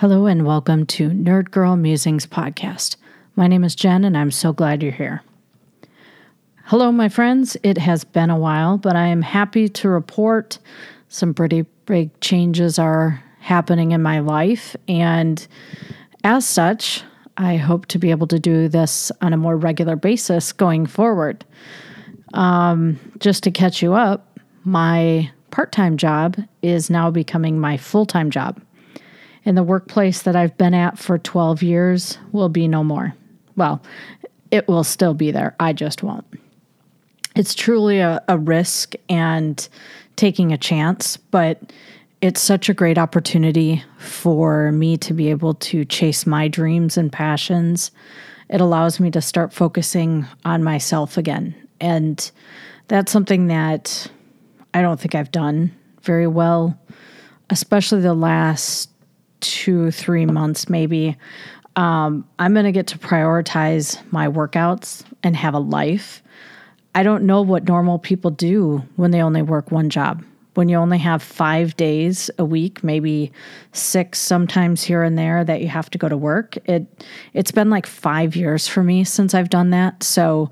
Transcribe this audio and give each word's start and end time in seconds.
Hello 0.00 0.24
and 0.24 0.46
welcome 0.46 0.86
to 0.86 1.10
Nerd 1.10 1.50
Girl 1.50 1.76
Musings 1.76 2.26
podcast. 2.26 2.96
My 3.36 3.46
name 3.46 3.62
is 3.62 3.74
Jen 3.74 4.02
and 4.02 4.16
I'm 4.16 4.30
so 4.30 4.50
glad 4.50 4.82
you're 4.82 4.92
here. 4.92 5.22
Hello, 6.64 6.90
my 6.90 7.10
friends. 7.10 7.54
It 7.62 7.76
has 7.76 8.02
been 8.02 8.30
a 8.30 8.38
while, 8.38 8.78
but 8.78 8.96
I 8.96 9.08
am 9.08 9.20
happy 9.20 9.68
to 9.68 9.90
report 9.90 10.58
some 11.08 11.34
pretty 11.34 11.66
big 11.84 12.18
changes 12.22 12.78
are 12.78 13.22
happening 13.40 13.92
in 13.92 14.00
my 14.00 14.20
life. 14.20 14.74
And 14.88 15.46
as 16.24 16.48
such, 16.48 17.02
I 17.36 17.56
hope 17.56 17.84
to 17.88 17.98
be 17.98 18.10
able 18.10 18.28
to 18.28 18.38
do 18.38 18.68
this 18.68 19.12
on 19.20 19.34
a 19.34 19.36
more 19.36 19.58
regular 19.58 19.96
basis 19.96 20.50
going 20.50 20.86
forward. 20.86 21.44
Um, 22.32 22.98
just 23.18 23.42
to 23.42 23.50
catch 23.50 23.82
you 23.82 23.92
up, 23.92 24.40
my 24.64 25.30
part 25.50 25.72
time 25.72 25.98
job 25.98 26.38
is 26.62 26.88
now 26.88 27.10
becoming 27.10 27.58
my 27.58 27.76
full 27.76 28.06
time 28.06 28.30
job 28.30 28.62
and 29.50 29.58
the 29.58 29.64
workplace 29.64 30.22
that 30.22 30.36
I've 30.36 30.56
been 30.56 30.74
at 30.74 30.96
for 30.96 31.18
12 31.18 31.60
years 31.60 32.18
will 32.30 32.48
be 32.48 32.68
no 32.68 32.84
more. 32.84 33.16
Well, 33.56 33.82
it 34.52 34.68
will 34.68 34.84
still 34.84 35.12
be 35.12 35.32
there. 35.32 35.56
I 35.58 35.72
just 35.72 36.04
won't. 36.04 36.24
It's 37.34 37.56
truly 37.56 37.98
a, 37.98 38.22
a 38.28 38.38
risk 38.38 38.94
and 39.08 39.68
taking 40.14 40.52
a 40.52 40.56
chance, 40.56 41.16
but 41.16 41.72
it's 42.20 42.40
such 42.40 42.68
a 42.68 42.74
great 42.74 42.96
opportunity 42.96 43.82
for 43.98 44.70
me 44.70 44.96
to 44.98 45.12
be 45.12 45.30
able 45.30 45.54
to 45.54 45.84
chase 45.84 46.26
my 46.26 46.46
dreams 46.46 46.96
and 46.96 47.10
passions. 47.10 47.90
It 48.50 48.60
allows 48.60 49.00
me 49.00 49.10
to 49.10 49.20
start 49.20 49.52
focusing 49.52 50.26
on 50.44 50.62
myself 50.62 51.16
again. 51.16 51.56
And 51.80 52.30
that's 52.86 53.10
something 53.10 53.48
that 53.48 54.08
I 54.74 54.80
don't 54.80 55.00
think 55.00 55.16
I've 55.16 55.32
done 55.32 55.74
very 56.02 56.28
well, 56.28 56.78
especially 57.50 58.02
the 58.02 58.14
last 58.14 58.90
two, 59.40 59.90
three 59.90 60.26
months, 60.26 60.68
maybe, 60.68 61.16
um, 61.76 62.28
I'm 62.38 62.52
going 62.52 62.64
to 62.64 62.72
get 62.72 62.86
to 62.88 62.98
prioritize 62.98 64.00
my 64.12 64.28
workouts 64.28 65.04
and 65.22 65.36
have 65.36 65.54
a 65.54 65.58
life. 65.58 66.22
I 66.94 67.02
don't 67.02 67.24
know 67.24 67.42
what 67.42 67.64
normal 67.64 67.98
people 67.98 68.30
do 68.30 68.82
when 68.96 69.12
they 69.12 69.22
only 69.22 69.42
work 69.42 69.70
one 69.70 69.90
job. 69.90 70.24
When 70.54 70.68
you 70.68 70.76
only 70.76 70.98
have 70.98 71.22
five 71.22 71.76
days 71.76 72.28
a 72.36 72.44
week, 72.44 72.82
maybe 72.82 73.30
six 73.72 74.18
sometimes 74.18 74.82
here 74.82 75.04
and 75.04 75.16
there 75.16 75.44
that 75.44 75.60
you 75.60 75.68
have 75.68 75.88
to 75.90 75.98
go 75.98 76.08
to 76.08 76.16
work. 76.16 76.56
It 76.68 77.06
it's 77.32 77.52
been 77.52 77.70
like 77.70 77.86
five 77.86 78.34
years 78.34 78.66
for 78.66 78.82
me 78.82 79.04
since 79.04 79.32
I've 79.32 79.48
done 79.48 79.70
that. 79.70 80.02
So, 80.02 80.50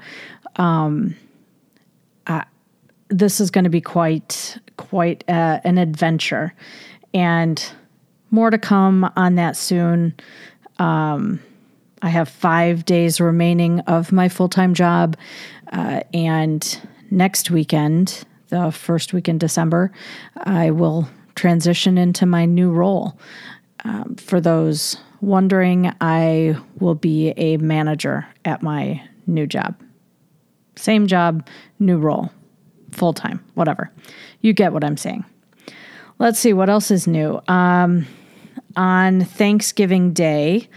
um, 0.54 1.16
I, 2.28 2.44
this 3.08 3.40
is 3.40 3.50
going 3.50 3.64
to 3.64 3.70
be 3.70 3.80
quite 3.80 4.56
quite 4.76 5.24
uh, 5.28 5.60
an 5.64 5.78
adventure, 5.78 6.54
and 7.12 7.72
more 8.30 8.50
to 8.50 8.58
come 8.58 9.10
on 9.16 9.36
that 9.36 9.56
soon. 9.56 10.14
Um, 10.78 11.40
I 12.02 12.08
have 12.08 12.28
five 12.28 12.84
days 12.84 13.20
remaining 13.20 13.80
of 13.80 14.12
my 14.12 14.28
full 14.28 14.48
time 14.48 14.74
job. 14.74 15.16
Uh, 15.72 16.00
and 16.14 16.80
next 17.10 17.50
weekend, 17.50 18.24
the 18.48 18.70
first 18.70 19.12
week 19.12 19.28
in 19.28 19.38
December, 19.38 19.92
I 20.36 20.70
will 20.70 21.08
transition 21.34 21.98
into 21.98 22.26
my 22.26 22.44
new 22.44 22.70
role. 22.70 23.18
Um, 23.84 24.16
for 24.16 24.40
those 24.40 24.96
wondering, 25.20 25.92
I 26.00 26.56
will 26.78 26.94
be 26.94 27.30
a 27.36 27.56
manager 27.58 28.26
at 28.44 28.62
my 28.62 29.02
new 29.26 29.46
job. 29.46 29.80
Same 30.76 31.06
job, 31.06 31.46
new 31.78 31.98
role, 31.98 32.30
full 32.92 33.12
time, 33.12 33.44
whatever. 33.54 33.90
You 34.40 34.52
get 34.52 34.72
what 34.72 34.84
I'm 34.84 34.96
saying. 34.96 35.24
Let's 36.20 36.40
see 36.40 36.52
what 36.52 36.68
else 36.68 36.90
is 36.90 37.06
new. 37.06 37.40
Um, 37.46 38.06
on 38.76 39.24
Thanksgiving 39.24 40.12
Day, 40.12 40.68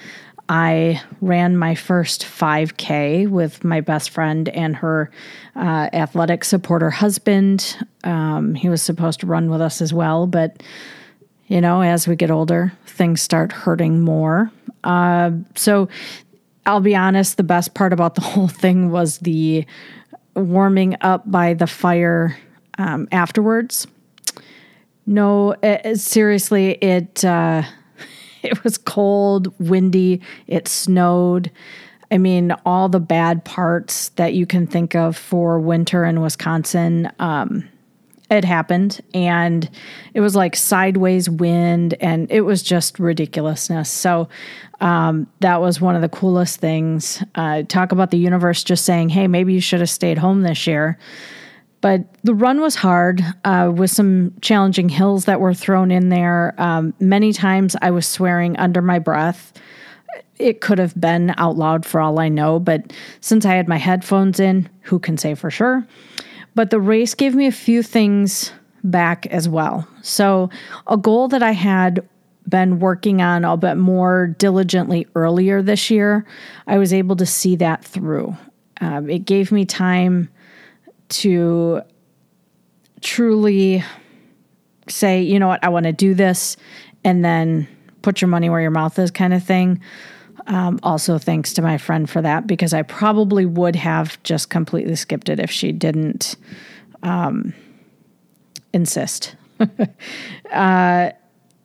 I 0.47 1.01
ran 1.19 1.57
my 1.57 1.73
first 1.73 2.23
5K 2.23 3.27
with 3.27 3.63
my 3.63 3.81
best 3.81 4.11
friend 4.11 4.49
and 4.49 4.75
her 4.75 5.09
uh, 5.55 5.89
athletic 5.93 6.43
supporter 6.43 6.91
husband. 6.91 7.75
Um, 8.03 8.53
he 8.53 8.69
was 8.69 8.83
supposed 8.83 9.21
to 9.21 9.25
run 9.25 9.49
with 9.49 9.61
us 9.61 9.81
as 9.81 9.91
well, 9.91 10.27
but 10.27 10.61
you 11.47 11.59
know, 11.59 11.81
as 11.81 12.07
we 12.07 12.15
get 12.15 12.29
older, 12.29 12.71
things 12.85 13.21
start 13.21 13.51
hurting 13.51 14.01
more. 14.01 14.51
Uh, 14.83 15.31
so 15.55 15.89
I'll 16.67 16.81
be 16.81 16.95
honest, 16.95 17.37
the 17.37 17.43
best 17.43 17.73
part 17.73 17.93
about 17.93 18.13
the 18.13 18.21
whole 18.21 18.47
thing 18.47 18.91
was 18.91 19.17
the 19.19 19.65
warming 20.35 20.97
up 21.01 21.29
by 21.29 21.55
the 21.55 21.67
fire 21.67 22.37
um, 22.77 23.07
afterwards. 23.11 23.87
No, 25.05 25.55
it, 25.63 25.99
seriously, 25.99 26.71
it. 26.73 27.23
Uh, 27.25 27.63
it 28.43 28.63
was 28.63 28.77
cold, 28.77 29.53
windy, 29.59 30.21
it 30.47 30.67
snowed. 30.67 31.51
I 32.11 32.17
mean, 32.17 32.51
all 32.65 32.89
the 32.89 32.99
bad 32.99 33.45
parts 33.45 34.09
that 34.09 34.33
you 34.33 34.45
can 34.45 34.67
think 34.67 34.95
of 34.95 35.15
for 35.15 35.59
winter 35.59 36.03
in 36.03 36.21
Wisconsin, 36.21 37.09
um, 37.19 37.67
it 38.29 38.43
happened. 38.43 38.99
And 39.13 39.69
it 40.13 40.19
was 40.19 40.35
like 40.35 40.55
sideways 40.55 41.29
wind, 41.29 41.95
and 42.01 42.29
it 42.29 42.41
was 42.41 42.63
just 42.63 42.99
ridiculousness. 42.99 43.89
So, 43.89 44.27
um, 44.81 45.27
that 45.39 45.61
was 45.61 45.79
one 45.79 45.95
of 45.95 46.01
the 46.01 46.09
coolest 46.09 46.59
things. 46.59 47.23
Uh, 47.35 47.63
talk 47.63 47.91
about 47.91 48.11
the 48.11 48.17
universe 48.17 48.63
just 48.63 48.83
saying, 48.83 49.09
hey, 49.09 49.27
maybe 49.27 49.53
you 49.53 49.61
should 49.61 49.79
have 49.79 49.89
stayed 49.89 50.17
home 50.17 50.41
this 50.41 50.65
year. 50.65 50.97
But 51.81 52.05
the 52.23 52.35
run 52.35 52.61
was 52.61 52.75
hard 52.75 53.21
uh, 53.43 53.71
with 53.75 53.89
some 53.89 54.33
challenging 54.41 54.87
hills 54.87 55.25
that 55.25 55.41
were 55.41 55.53
thrown 55.53 55.89
in 55.91 56.09
there. 56.09 56.53
Um, 56.59 56.93
many 56.99 57.33
times 57.33 57.75
I 57.81 57.89
was 57.91 58.05
swearing 58.05 58.55
under 58.57 58.81
my 58.81 58.99
breath. 58.99 59.51
It 60.37 60.61
could 60.61 60.77
have 60.77 60.99
been 60.99 61.33
out 61.37 61.57
loud 61.57 61.85
for 61.85 61.99
all 61.99 62.19
I 62.19 62.29
know, 62.29 62.59
but 62.59 62.93
since 63.19 63.45
I 63.45 63.55
had 63.55 63.67
my 63.67 63.77
headphones 63.77 64.39
in, 64.39 64.69
who 64.81 64.99
can 64.99 65.17
say 65.17 65.33
for 65.33 65.49
sure? 65.49 65.85
But 66.53 66.69
the 66.69 66.79
race 66.79 67.15
gave 67.15 67.33
me 67.33 67.47
a 67.47 67.51
few 67.51 67.81
things 67.81 68.51
back 68.83 69.25
as 69.27 69.47
well. 69.47 69.87
So, 70.01 70.49
a 70.87 70.97
goal 70.97 71.27
that 71.29 71.43
I 71.43 71.51
had 71.51 72.07
been 72.47 72.79
working 72.79 73.21
on 73.21 73.45
a 73.45 73.55
bit 73.57 73.75
more 73.75 74.35
diligently 74.37 75.07
earlier 75.15 75.61
this 75.61 75.89
year, 75.89 76.25
I 76.67 76.77
was 76.77 76.91
able 76.91 77.15
to 77.17 77.25
see 77.25 77.55
that 77.57 77.85
through. 77.85 78.35
Um, 78.81 79.09
it 79.09 79.25
gave 79.25 79.51
me 79.51 79.65
time 79.65 80.29
to 81.11 81.81
truly 83.01 83.83
say, 84.87 85.21
you 85.21 85.39
know 85.39 85.47
what, 85.47 85.63
I 85.63 85.69
want 85.69 85.85
to 85.85 85.93
do 85.93 86.13
this, 86.13 86.57
and 87.03 87.23
then 87.23 87.67
put 88.01 88.21
your 88.21 88.27
money 88.27 88.49
where 88.49 88.61
your 88.61 88.71
mouth 88.71 88.97
is, 88.99 89.11
kind 89.11 89.33
of 89.33 89.43
thing. 89.43 89.79
Um, 90.47 90.79
also, 90.83 91.17
thanks 91.17 91.53
to 91.53 91.61
my 91.61 91.77
friend 91.77 92.09
for 92.09 92.21
that 92.21 92.47
because 92.47 92.73
I 92.73 92.81
probably 92.81 93.45
would 93.45 93.75
have 93.75 94.21
just 94.23 94.49
completely 94.49 94.95
skipped 94.95 95.29
it 95.29 95.39
if 95.39 95.51
she 95.51 95.71
didn't 95.71 96.35
um, 97.03 97.53
insist. 98.73 99.35
uh, 100.51 101.11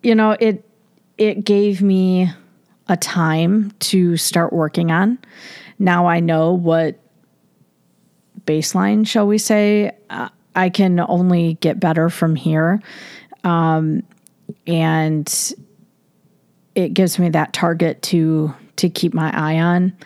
you 0.03 0.15
know, 0.15 0.37
it 0.39 0.69
it 1.17 1.45
gave 1.45 1.81
me 1.81 2.31
a 2.89 2.97
time 2.97 3.73
to 3.81 4.17
start 4.17 4.53
working 4.53 4.91
on. 4.91 5.19
Now 5.78 6.07
I 6.07 6.21
know 6.21 6.53
what 6.53 7.01
baseline, 8.47 9.07
shall 9.07 9.27
we 9.27 9.39
say. 9.39 9.97
Uh, 10.09 10.29
I 10.55 10.71
can 10.71 10.99
only 11.01 11.55
get 11.61 11.79
better 11.79 12.09
from 12.09 12.34
here. 12.34 12.81
Um, 13.45 14.03
and 14.67 15.55
it 16.75 16.95
gives 16.95 17.19
me 17.19 17.29
that 17.31 17.53
target 17.53 18.03
to 18.03 18.55
to 18.77 18.91
keep 18.91 19.15
my 19.15 19.31
eye 19.34 19.59
on. 19.59 19.97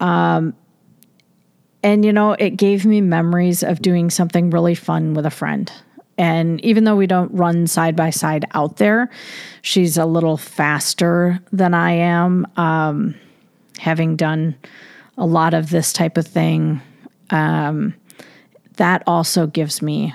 Um, 0.00 0.54
and 1.82 2.04
you 2.04 2.12
know, 2.12 2.32
it 2.32 2.50
gave 2.50 2.84
me 2.84 3.00
memories 3.00 3.62
of 3.62 3.80
doing 3.80 4.10
something 4.10 4.50
really 4.50 4.74
fun 4.74 5.14
with 5.14 5.26
a 5.26 5.30
friend. 5.30 5.70
And 6.18 6.62
even 6.62 6.84
though 6.84 6.96
we 6.96 7.06
don't 7.06 7.32
run 7.32 7.66
side 7.66 7.96
by 7.96 8.10
side 8.10 8.44
out 8.52 8.76
there, 8.76 9.08
she's 9.62 9.96
a 9.96 10.04
little 10.04 10.36
faster 10.36 11.40
than 11.52 11.72
I 11.72 11.92
am. 11.92 12.46
Um, 12.56 13.14
having 13.78 14.16
done 14.16 14.54
a 15.16 15.24
lot 15.24 15.54
of 15.54 15.70
this 15.70 15.92
type 15.92 16.18
of 16.18 16.26
thing 16.26 16.82
um, 17.30 17.94
that 18.76 19.02
also 19.06 19.46
gives 19.46 19.82
me 19.82 20.14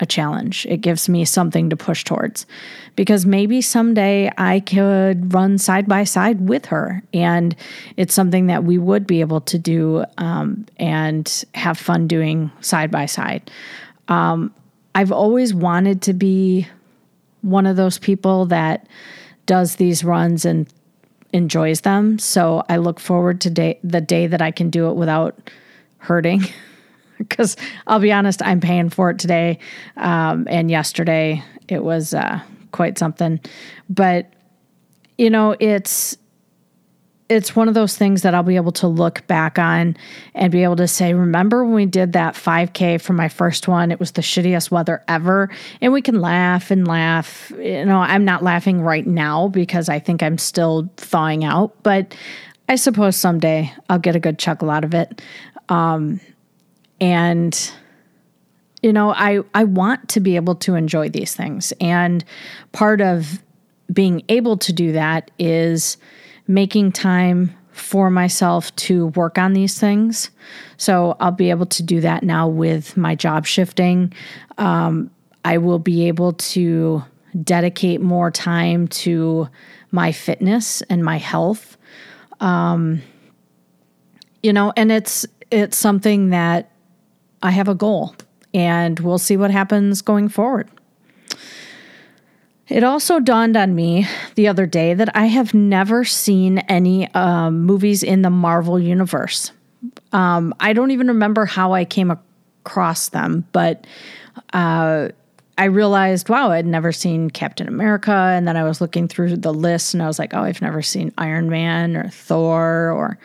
a 0.00 0.06
challenge. 0.06 0.66
It 0.68 0.78
gives 0.78 1.08
me 1.08 1.24
something 1.24 1.70
to 1.70 1.76
push 1.76 2.02
towards 2.02 2.44
because 2.96 3.24
maybe 3.24 3.62
someday 3.62 4.30
I 4.36 4.60
could 4.60 5.32
run 5.32 5.58
side 5.58 5.86
by 5.86 6.04
side 6.04 6.48
with 6.48 6.66
her. 6.66 7.02
And 7.14 7.54
it's 7.96 8.12
something 8.12 8.48
that 8.48 8.64
we 8.64 8.78
would 8.78 9.06
be 9.06 9.20
able 9.20 9.40
to 9.42 9.58
do 9.58 10.04
um, 10.18 10.66
and 10.76 11.44
have 11.54 11.78
fun 11.78 12.08
doing 12.08 12.50
side 12.60 12.90
by 12.90 13.06
side. 13.06 13.48
Um, 14.08 14.52
I've 14.94 15.12
always 15.12 15.54
wanted 15.54 16.02
to 16.02 16.12
be 16.12 16.66
one 17.42 17.66
of 17.66 17.76
those 17.76 17.98
people 17.98 18.46
that 18.46 18.88
does 19.46 19.76
these 19.76 20.04
runs 20.04 20.44
and 20.44 20.66
enjoys 21.32 21.82
them. 21.82 22.18
So 22.18 22.64
I 22.68 22.76
look 22.76 22.98
forward 22.98 23.40
to 23.42 23.50
day, 23.50 23.78
the 23.84 24.00
day 24.00 24.26
that 24.26 24.42
I 24.42 24.50
can 24.50 24.68
do 24.68 24.90
it 24.90 24.94
without 24.94 25.50
hurting 26.02 26.42
because 27.18 27.56
I'll 27.86 28.00
be 28.00 28.12
honest, 28.12 28.42
I'm 28.42 28.60
paying 28.60 28.90
for 28.90 29.10
it 29.10 29.18
today. 29.18 29.58
Um, 29.96 30.46
and 30.50 30.70
yesterday 30.70 31.42
it 31.68 31.82
was 31.82 32.12
uh, 32.12 32.40
quite 32.72 32.98
something. 32.98 33.40
But, 33.88 34.32
you 35.16 35.30
know, 35.30 35.56
it's 35.58 36.16
it's 37.28 37.56
one 37.56 37.66
of 37.66 37.72
those 37.72 37.96
things 37.96 38.22
that 38.22 38.34
I'll 38.34 38.42
be 38.42 38.56
able 38.56 38.72
to 38.72 38.86
look 38.86 39.26
back 39.26 39.58
on 39.58 39.96
and 40.34 40.52
be 40.52 40.64
able 40.64 40.76
to 40.76 40.88
say, 40.88 41.14
remember 41.14 41.64
when 41.64 41.72
we 41.72 41.86
did 41.86 42.12
that 42.12 42.34
5K 42.34 43.00
for 43.00 43.14
my 43.14 43.28
first 43.28 43.68
one? 43.68 43.90
It 43.90 43.98
was 43.98 44.12
the 44.12 44.20
shittiest 44.20 44.70
weather 44.70 45.02
ever. 45.08 45.48
And 45.80 45.94
we 45.94 46.02
can 46.02 46.20
laugh 46.20 46.70
and 46.70 46.86
laugh. 46.86 47.50
You 47.56 47.86
know, 47.86 48.00
I'm 48.00 48.26
not 48.26 48.42
laughing 48.42 48.82
right 48.82 49.06
now 49.06 49.48
because 49.48 49.88
I 49.88 49.98
think 49.98 50.22
I'm 50.22 50.36
still 50.36 50.90
thawing 50.98 51.42
out, 51.42 51.82
but 51.82 52.14
I 52.68 52.76
suppose 52.76 53.16
someday 53.16 53.72
I'll 53.88 53.98
get 53.98 54.16
a 54.16 54.20
good 54.20 54.38
chuckle 54.38 54.70
out 54.70 54.84
of 54.84 54.94
it. 54.94 55.22
Um, 55.68 56.20
and 57.00 57.72
you 58.82 58.92
know, 58.92 59.12
I 59.12 59.40
I 59.54 59.64
want 59.64 60.08
to 60.10 60.20
be 60.20 60.36
able 60.36 60.56
to 60.56 60.74
enjoy 60.74 61.08
these 61.08 61.34
things. 61.34 61.72
And 61.80 62.24
part 62.72 63.00
of 63.00 63.42
being 63.92 64.22
able 64.28 64.56
to 64.58 64.72
do 64.72 64.92
that 64.92 65.30
is 65.38 65.96
making 66.46 66.92
time 66.92 67.54
for 67.72 68.10
myself 68.10 68.74
to 68.76 69.06
work 69.08 69.38
on 69.38 69.54
these 69.54 69.78
things. 69.78 70.30
So 70.76 71.16
I'll 71.20 71.32
be 71.32 71.50
able 71.50 71.66
to 71.66 71.82
do 71.82 72.00
that 72.00 72.22
now 72.22 72.48
with 72.48 72.96
my 72.96 73.14
job 73.14 73.46
shifting. 73.46 74.12
Um, 74.58 75.10
I 75.44 75.58
will 75.58 75.78
be 75.78 76.08
able 76.08 76.34
to 76.34 77.02
dedicate 77.42 78.00
more 78.00 78.30
time 78.30 78.88
to 78.88 79.48
my 79.90 80.12
fitness 80.12 80.82
and 80.82 81.04
my 81.04 81.16
health. 81.16 81.76
Um, 82.40 83.00
you 84.42 84.52
know, 84.52 84.72
and 84.76 84.92
it's 84.92 85.26
it's 85.52 85.76
something 85.76 86.30
that 86.30 86.70
I 87.42 87.50
have 87.50 87.68
a 87.68 87.74
goal, 87.74 88.14
and 88.54 88.98
we'll 89.00 89.18
see 89.18 89.36
what 89.36 89.50
happens 89.50 90.02
going 90.02 90.28
forward. 90.28 90.68
It 92.68 92.84
also 92.84 93.20
dawned 93.20 93.56
on 93.56 93.74
me 93.74 94.06
the 94.34 94.48
other 94.48 94.64
day 94.64 94.94
that 94.94 95.14
I 95.14 95.26
have 95.26 95.52
never 95.52 96.04
seen 96.04 96.58
any 96.58 97.12
um, 97.12 97.64
movies 97.64 98.02
in 98.02 98.22
the 98.22 98.30
Marvel 98.30 98.78
universe. 98.78 99.52
Um, 100.12 100.54
I 100.58 100.72
don't 100.72 100.90
even 100.90 101.08
remember 101.08 101.44
how 101.44 101.72
I 101.72 101.84
came 101.84 102.10
across 102.10 103.10
them, 103.10 103.46
but 103.52 103.86
uh, 104.52 105.08
I 105.62 105.66
realized, 105.66 106.28
wow, 106.28 106.50
I'd 106.50 106.66
never 106.66 106.90
seen 106.90 107.30
Captain 107.30 107.68
America. 107.68 108.10
And 108.10 108.48
then 108.48 108.56
I 108.56 108.64
was 108.64 108.80
looking 108.80 109.06
through 109.06 109.36
the 109.36 109.54
list 109.54 109.94
and 109.94 110.02
I 110.02 110.08
was 110.08 110.18
like, 110.18 110.34
oh, 110.34 110.40
I've 110.40 110.60
never 110.60 110.82
seen 110.82 111.12
Iron 111.18 111.48
Man 111.48 111.96
or 111.96 112.08
Thor 112.08 112.90
or, 112.90 113.16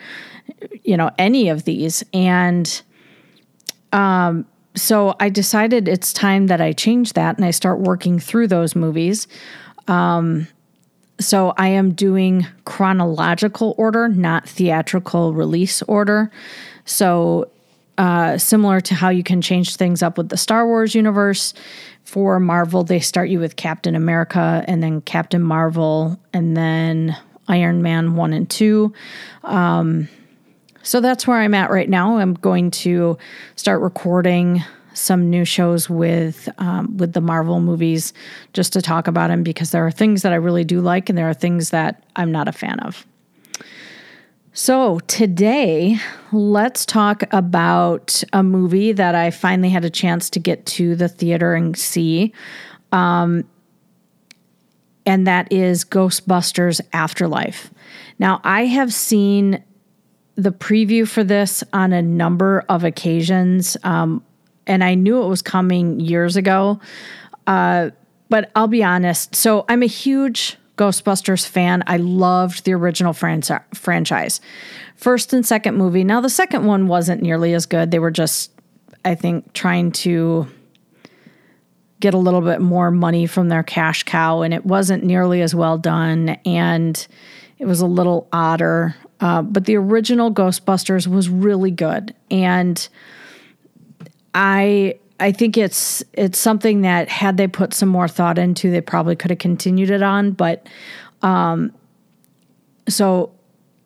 you 0.84 0.96
know, 0.96 1.10
any 1.18 1.48
of 1.48 1.64
these. 1.64 2.04
And 2.14 2.80
um, 3.92 4.46
so 4.76 5.16
I 5.18 5.30
decided 5.30 5.88
it's 5.88 6.12
time 6.12 6.46
that 6.46 6.60
I 6.60 6.70
change 6.70 7.14
that 7.14 7.34
and 7.34 7.44
I 7.44 7.50
start 7.50 7.80
working 7.80 8.20
through 8.20 8.46
those 8.46 8.76
movies. 8.76 9.26
Um, 9.88 10.46
so 11.18 11.54
I 11.56 11.70
am 11.70 11.90
doing 11.90 12.46
chronological 12.66 13.74
order, 13.78 14.06
not 14.06 14.48
theatrical 14.48 15.34
release 15.34 15.82
order. 15.82 16.30
So 16.84 17.50
uh, 17.98 18.38
similar 18.38 18.80
to 18.80 18.94
how 18.94 19.08
you 19.08 19.24
can 19.24 19.42
change 19.42 19.74
things 19.74 20.04
up 20.04 20.16
with 20.16 20.28
the 20.28 20.36
Star 20.36 20.68
Wars 20.68 20.94
universe. 20.94 21.52
For 22.08 22.40
Marvel, 22.40 22.84
they 22.84 23.00
start 23.00 23.28
you 23.28 23.38
with 23.38 23.56
Captain 23.56 23.94
America 23.94 24.64
and 24.66 24.82
then 24.82 25.02
Captain 25.02 25.42
Marvel 25.42 26.18
and 26.32 26.56
then 26.56 27.14
Iron 27.48 27.82
Man 27.82 28.16
1 28.16 28.32
and 28.32 28.48
2. 28.48 28.90
Um, 29.44 30.08
so 30.82 31.02
that's 31.02 31.26
where 31.26 31.36
I'm 31.36 31.52
at 31.52 31.70
right 31.70 31.86
now. 31.86 32.16
I'm 32.16 32.32
going 32.32 32.70
to 32.70 33.18
start 33.56 33.82
recording 33.82 34.64
some 34.94 35.28
new 35.28 35.44
shows 35.44 35.90
with 35.90 36.48
um, 36.56 36.96
with 36.96 37.12
the 37.12 37.20
Marvel 37.20 37.60
movies 37.60 38.14
just 38.54 38.72
to 38.72 38.80
talk 38.80 39.06
about 39.06 39.28
them 39.28 39.42
because 39.42 39.70
there 39.72 39.86
are 39.86 39.90
things 39.90 40.22
that 40.22 40.32
I 40.32 40.36
really 40.36 40.64
do 40.64 40.80
like 40.80 41.10
and 41.10 41.18
there 41.18 41.28
are 41.28 41.34
things 41.34 41.68
that 41.70 42.02
I'm 42.16 42.32
not 42.32 42.48
a 42.48 42.52
fan 42.52 42.80
of. 42.80 43.06
So, 44.52 44.98
today, 45.00 45.98
let's 46.32 46.86
talk 46.86 47.22
about 47.32 48.22
a 48.32 48.42
movie 48.42 48.92
that 48.92 49.14
I 49.14 49.30
finally 49.30 49.68
had 49.68 49.84
a 49.84 49.90
chance 49.90 50.30
to 50.30 50.40
get 50.40 50.66
to 50.66 50.96
the 50.96 51.08
theater 51.08 51.54
and 51.54 51.76
see. 51.76 52.32
Um, 52.90 53.44
and 55.06 55.26
that 55.26 55.52
is 55.52 55.84
Ghostbusters 55.84 56.80
Afterlife. 56.92 57.70
Now, 58.18 58.40
I 58.42 58.66
have 58.66 58.92
seen 58.92 59.62
the 60.34 60.52
preview 60.52 61.06
for 61.06 61.22
this 61.22 61.62
on 61.72 61.92
a 61.92 62.02
number 62.02 62.64
of 62.68 62.84
occasions, 62.84 63.76
um, 63.84 64.24
and 64.66 64.82
I 64.82 64.94
knew 64.94 65.22
it 65.22 65.28
was 65.28 65.42
coming 65.42 66.00
years 66.00 66.36
ago. 66.36 66.80
Uh, 67.46 67.90
but 68.28 68.50
I'll 68.54 68.68
be 68.68 68.84
honest. 68.84 69.34
So 69.34 69.64
I'm 69.68 69.82
a 69.82 69.86
huge 69.86 70.58
Ghostbusters 70.78 71.46
fan. 71.46 71.82
I 71.86 71.98
loved 71.98 72.64
the 72.64 72.72
original 72.72 73.12
franchise. 73.12 74.40
First 74.96 75.32
and 75.32 75.44
second 75.44 75.76
movie. 75.76 76.04
Now, 76.04 76.20
the 76.20 76.30
second 76.30 76.64
one 76.64 76.86
wasn't 76.86 77.20
nearly 77.20 77.52
as 77.52 77.66
good. 77.66 77.90
They 77.90 77.98
were 77.98 78.10
just, 78.10 78.52
I 79.04 79.14
think, 79.14 79.52
trying 79.52 79.92
to 79.92 80.46
get 82.00 82.14
a 82.14 82.18
little 82.18 82.40
bit 82.40 82.60
more 82.60 82.90
money 82.90 83.26
from 83.26 83.48
their 83.48 83.64
cash 83.64 84.04
cow, 84.04 84.42
and 84.42 84.54
it 84.54 84.64
wasn't 84.64 85.02
nearly 85.04 85.42
as 85.42 85.54
well 85.54 85.76
done. 85.76 86.30
And 86.46 87.06
it 87.58 87.66
was 87.66 87.80
a 87.80 87.86
little 87.86 88.28
odder. 88.32 88.94
Uh, 89.20 89.42
but 89.42 89.64
the 89.64 89.76
original 89.76 90.32
Ghostbusters 90.32 91.08
was 91.08 91.28
really 91.28 91.72
good. 91.72 92.14
And 92.30 92.88
I 94.32 95.00
I 95.20 95.32
think 95.32 95.56
it's 95.56 96.02
it's 96.12 96.38
something 96.38 96.82
that 96.82 97.08
had 97.08 97.36
they 97.36 97.48
put 97.48 97.74
some 97.74 97.88
more 97.88 98.08
thought 98.08 98.38
into, 98.38 98.70
they 98.70 98.80
probably 98.80 99.16
could 99.16 99.30
have 99.30 99.38
continued 99.38 99.90
it 99.90 100.02
on. 100.02 100.32
But 100.32 100.66
um, 101.22 101.72
so 102.88 103.32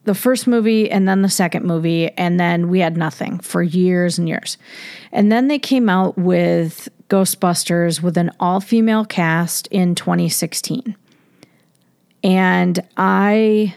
the 0.05 0.15
first 0.15 0.47
movie 0.47 0.91
and 0.91 1.09
then 1.09 1.23
the 1.23 1.29
second 1.29 1.65
movie, 1.65 2.11
and 2.19 2.39
then 2.39 2.69
we 2.69 2.81
had 2.81 2.97
nothing 2.97 3.39
for 3.39 3.63
years 3.63 4.19
and 4.19 4.29
years. 4.29 4.59
And 5.13 5.31
then 5.31 5.49
they 5.49 5.59
came 5.59 5.89
out 5.89 6.19
with 6.19 6.89
Ghostbusters 7.09 8.03
with 8.03 8.17
an 8.17 8.31
all 8.41 8.61
female 8.61 9.05
cast 9.05 9.69
in 9.69 9.95
2016. 9.95 10.97
And 12.25 12.81
I 12.97 13.75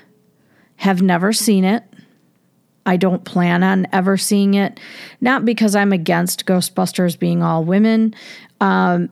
have 0.78 1.01
never 1.01 1.31
seen 1.31 1.63
it. 1.63 1.84
I 2.86 2.98
don't 2.98 3.24
plan 3.26 3.64
on 3.64 3.88
ever 3.92 4.18
seeing 4.18 4.54
it. 4.54 4.80
Not 5.22 5.46
because 5.46 5.76
I'm 5.76 5.92
against 5.92 6.46
Ghostbusters 6.46 7.18
being 7.18 7.42
all 7.42 7.64
women, 7.64 8.14
um, 8.62 9.10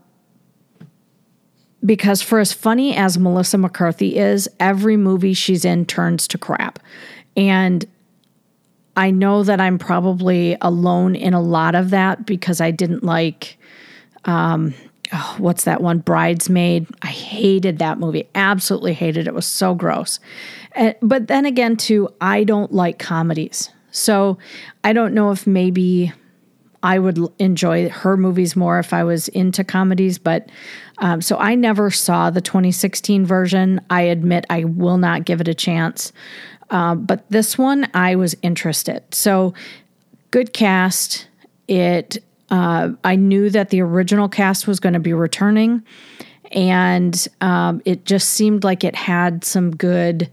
because 1.85 2.21
for 2.21 2.39
as 2.39 2.53
funny 2.53 2.95
as 2.95 3.17
Melissa 3.17 3.57
McCarthy 3.57 4.17
is, 4.17 4.47
every 4.59 4.95
movie 4.95 5.33
she's 5.33 5.65
in 5.65 5.85
turns 5.85 6.27
to 6.29 6.37
crap. 6.37 6.79
And 7.35 7.85
I 8.95 9.11
know 9.11 9.43
that 9.43 9.59
I'm 9.59 9.77
probably 9.79 10.55
alone 10.61 11.15
in 11.15 11.33
a 11.33 11.41
lot 11.41 11.75
of 11.75 11.89
that 11.89 12.25
because 12.25 12.61
I 12.61 12.71
didn't 12.71 13.03
like 13.03 13.57
um, 14.25 14.73
oh, 15.13 15.35
what's 15.37 15.63
that 15.65 15.81
one? 15.81 15.99
Bridesmaid. 15.99 16.87
I 17.01 17.07
hated 17.07 17.79
that 17.79 17.99
movie. 17.99 18.27
Absolutely 18.35 18.93
hated 18.93 19.21
it. 19.21 19.27
It 19.27 19.33
was 19.33 19.45
so 19.45 19.75
gross. 19.75 20.19
Uh, 20.75 20.93
but 21.01 21.27
then 21.27 21.45
again, 21.45 21.77
too, 21.77 22.09
I 22.19 22.43
don't 22.43 22.73
like 22.73 22.99
comedies. 22.99 23.69
So 23.91 24.37
I 24.83 24.93
don't 24.93 25.13
know 25.13 25.31
if 25.31 25.45
maybe 25.45 26.11
I 26.81 26.99
would 26.99 27.19
enjoy 27.39 27.89
her 27.89 28.17
movies 28.17 28.55
more 28.55 28.79
if 28.79 28.91
I 28.93 29.03
was 29.03 29.29
into 29.29 29.63
comedies. 29.63 30.17
But 30.17 30.49
um, 30.97 31.21
so 31.21 31.37
I 31.37 31.55
never 31.55 31.89
saw 31.91 32.29
the 32.29 32.41
2016 32.41 33.25
version. 33.25 33.79
I 33.89 34.01
admit 34.01 34.45
I 34.49 34.65
will 34.65 34.97
not 34.97 35.25
give 35.25 35.39
it 35.41 35.47
a 35.47 35.53
chance. 35.53 36.11
Uh, 36.69 36.95
but 36.95 37.29
this 37.29 37.57
one, 37.57 37.87
I 37.93 38.15
was 38.15 38.35
interested. 38.41 39.03
So 39.13 39.53
good 40.31 40.53
cast. 40.53 41.27
It. 41.67 42.23
Uh, 42.53 42.91
I 43.03 43.15
knew 43.15 43.49
that 43.49 43.71
the 43.71 43.81
original 43.81 44.29
cast 44.29 44.67
was 44.67 44.79
going 44.79 44.93
to 44.93 44.99
be 44.99 45.11
returning, 45.11 45.81
and 46.51 47.27
um, 47.41 47.81
it 47.83 48.05
just 48.05 48.29
seemed 48.29 48.63
like 48.63 48.83
it 48.83 48.95
had 48.95 49.43
some 49.43 49.75
good 49.75 50.29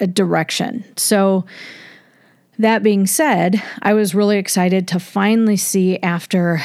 a 0.00 0.06
direction. 0.06 0.82
So, 0.96 1.44
that 2.58 2.82
being 2.82 3.06
said, 3.06 3.62
I 3.82 3.92
was 3.92 4.14
really 4.14 4.38
excited 4.38 4.88
to 4.88 4.98
finally 4.98 5.58
see 5.58 5.98
after, 5.98 6.62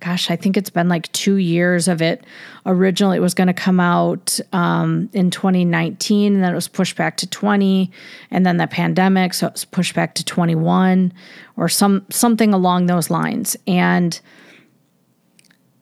gosh, 0.00 0.30
I 0.30 0.36
think 0.36 0.56
it's 0.56 0.70
been 0.70 0.88
like 0.88 1.10
two 1.12 1.36
years 1.36 1.88
of 1.88 2.02
it. 2.02 2.24
Originally, 2.64 3.16
it 3.16 3.20
was 3.20 3.34
going 3.34 3.46
to 3.46 3.54
come 3.54 3.80
out 3.80 4.38
um, 4.52 5.08
in 5.12 5.30
2019, 5.30 6.34
and 6.34 6.42
then 6.42 6.52
it 6.52 6.54
was 6.54 6.68
pushed 6.68 6.96
back 6.96 7.16
to 7.18 7.26
20, 7.26 7.90
and 8.30 8.44
then 8.44 8.56
the 8.56 8.66
pandemic, 8.66 9.34
so 9.34 9.46
it 9.46 9.52
was 9.54 9.64
pushed 9.64 9.94
back 9.94 10.14
to 10.14 10.24
21, 10.24 11.12
or 11.56 11.68
some 11.68 12.04
something 12.10 12.52
along 12.52 12.86
those 12.86 13.10
lines. 13.10 13.56
And 13.66 14.18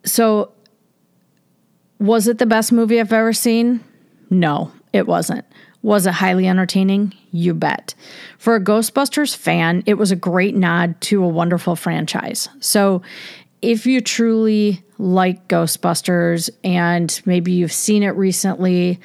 so, 0.05 0.53
was 1.99 2.29
it 2.29 2.39
the 2.39 2.47
best 2.47 2.73
movie 2.73 3.01
I've 3.01 3.13
ever 3.13 3.33
seen? 3.33 3.83
No, 4.31 4.73
it 4.93 5.07
wasn't. 5.07 5.45
Was 5.85 6.07
it 6.07 6.15
highly 6.15 6.49
entertaining? 6.49 7.13
You 7.31 7.53
bet. 7.53 7.95
For 8.39 8.55
a 8.55 8.61
Ghostbusters 8.61 9.37
fan, 9.37 9.83
it 9.85 9.95
was 9.95 10.11
a 10.11 10.17
great 10.17 10.57
nod 10.57 10.99
to 11.03 11.23
a 11.23 11.29
wonderful 11.29 11.77
franchise. 11.77 12.49
So, 12.61 13.03
if 13.65 13.87
you 13.87 14.01
truly 14.01 14.85
like 14.99 15.49
Ghostbusters 15.49 16.51
and 16.63 17.21
maybe 17.25 17.53
you've 17.53 17.73
seen 17.73 18.03
it 18.03 18.11
recently, 18.11 19.01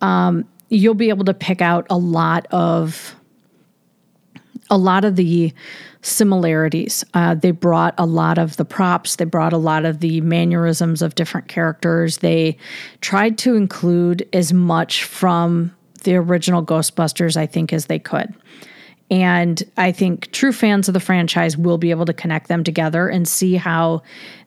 um, 0.00 0.48
you'll 0.70 0.94
be 0.94 1.10
able 1.10 1.26
to 1.26 1.34
pick 1.34 1.60
out 1.60 1.86
a 1.90 1.96
lot 1.96 2.46
of 2.50 3.14
a 4.70 4.76
lot 4.76 5.04
of 5.04 5.16
the 5.16 5.52
similarities. 6.02 7.02
Uh, 7.14 7.34
they 7.34 7.50
brought 7.50 7.94
a 7.96 8.04
lot 8.04 8.38
of 8.38 8.56
the 8.56 8.64
props, 8.64 9.16
they 9.16 9.24
brought 9.24 9.52
a 9.52 9.58
lot 9.58 9.84
of 9.84 10.00
the 10.00 10.20
mannerisms 10.20 11.00
of 11.00 11.14
different 11.14 11.48
characters. 11.48 12.18
They 12.18 12.56
tried 13.00 13.38
to 13.38 13.54
include 13.56 14.28
as 14.32 14.52
much 14.52 15.04
from 15.04 15.74
the 16.04 16.16
original 16.16 16.64
Ghostbusters, 16.64 17.36
I 17.36 17.46
think, 17.46 17.72
as 17.72 17.86
they 17.86 17.98
could. 17.98 18.34
And 19.10 19.62
I 19.78 19.90
think 19.90 20.30
true 20.32 20.52
fans 20.52 20.86
of 20.86 20.92
the 20.92 21.00
franchise 21.00 21.56
will 21.56 21.78
be 21.78 21.90
able 21.90 22.04
to 22.04 22.12
connect 22.12 22.48
them 22.48 22.62
together 22.62 23.08
and 23.08 23.26
see 23.26 23.54
how 23.54 24.02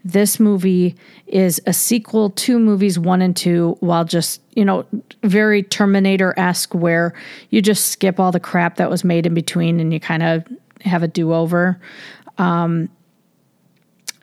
this 0.06 0.40
movie 0.40 0.96
is 1.26 1.60
a 1.66 1.74
sequel 1.74 2.30
to 2.30 2.60
movies 2.60 3.00
one 3.00 3.24
and 3.24 3.36
two, 3.36 3.76
while 3.80 4.06
just, 4.06 4.40
you 4.56 4.64
know, 4.64 4.86
very 5.24 5.64
Terminator 5.64 6.36
esque, 6.38 6.76
where 6.76 7.14
you 7.50 7.62
just 7.62 7.88
skip 7.88 8.20
all 8.20 8.32
the 8.32 8.40
crap 8.40 8.76
that 8.76 8.90
was 8.90 9.04
made 9.04 9.26
in 9.26 9.34
between 9.34 9.80
and 9.80 9.92
you 9.92 10.00
kind 10.00 10.22
of 10.22 10.46
have 10.82 11.02
a 11.02 11.08
do 11.08 11.34
over. 11.34 11.80
Um, 12.38 12.88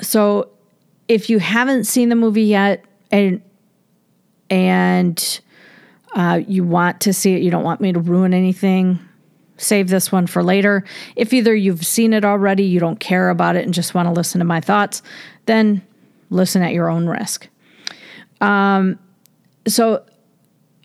so 0.00 0.50
if 1.08 1.28
you 1.30 1.40
haven't 1.40 1.84
seen 1.84 2.10
the 2.10 2.16
movie 2.16 2.42
yet 2.44 2.84
and, 3.10 3.42
and, 4.50 5.40
uh, 6.14 6.40
you 6.46 6.62
want 6.62 7.00
to 7.00 7.12
see 7.12 7.34
it, 7.34 7.42
you 7.42 7.50
don't 7.50 7.64
want 7.64 7.80
me 7.80 7.92
to 7.92 8.00
ruin 8.00 8.32
anything, 8.32 9.00
save 9.58 9.88
this 9.88 10.10
one 10.10 10.26
for 10.26 10.42
later. 10.42 10.84
If 11.16 11.32
either 11.32 11.54
you've 11.54 11.84
seen 11.84 12.12
it 12.12 12.24
already, 12.24 12.64
you 12.64 12.80
don't 12.80 12.98
care 12.98 13.28
about 13.28 13.56
it, 13.56 13.64
and 13.64 13.74
just 13.74 13.94
want 13.94 14.06
to 14.08 14.12
listen 14.12 14.38
to 14.38 14.44
my 14.44 14.60
thoughts, 14.60 15.02
then 15.46 15.82
listen 16.30 16.62
at 16.62 16.72
your 16.72 16.88
own 16.88 17.06
risk. 17.06 17.48
Um, 18.40 18.98
so, 19.66 20.04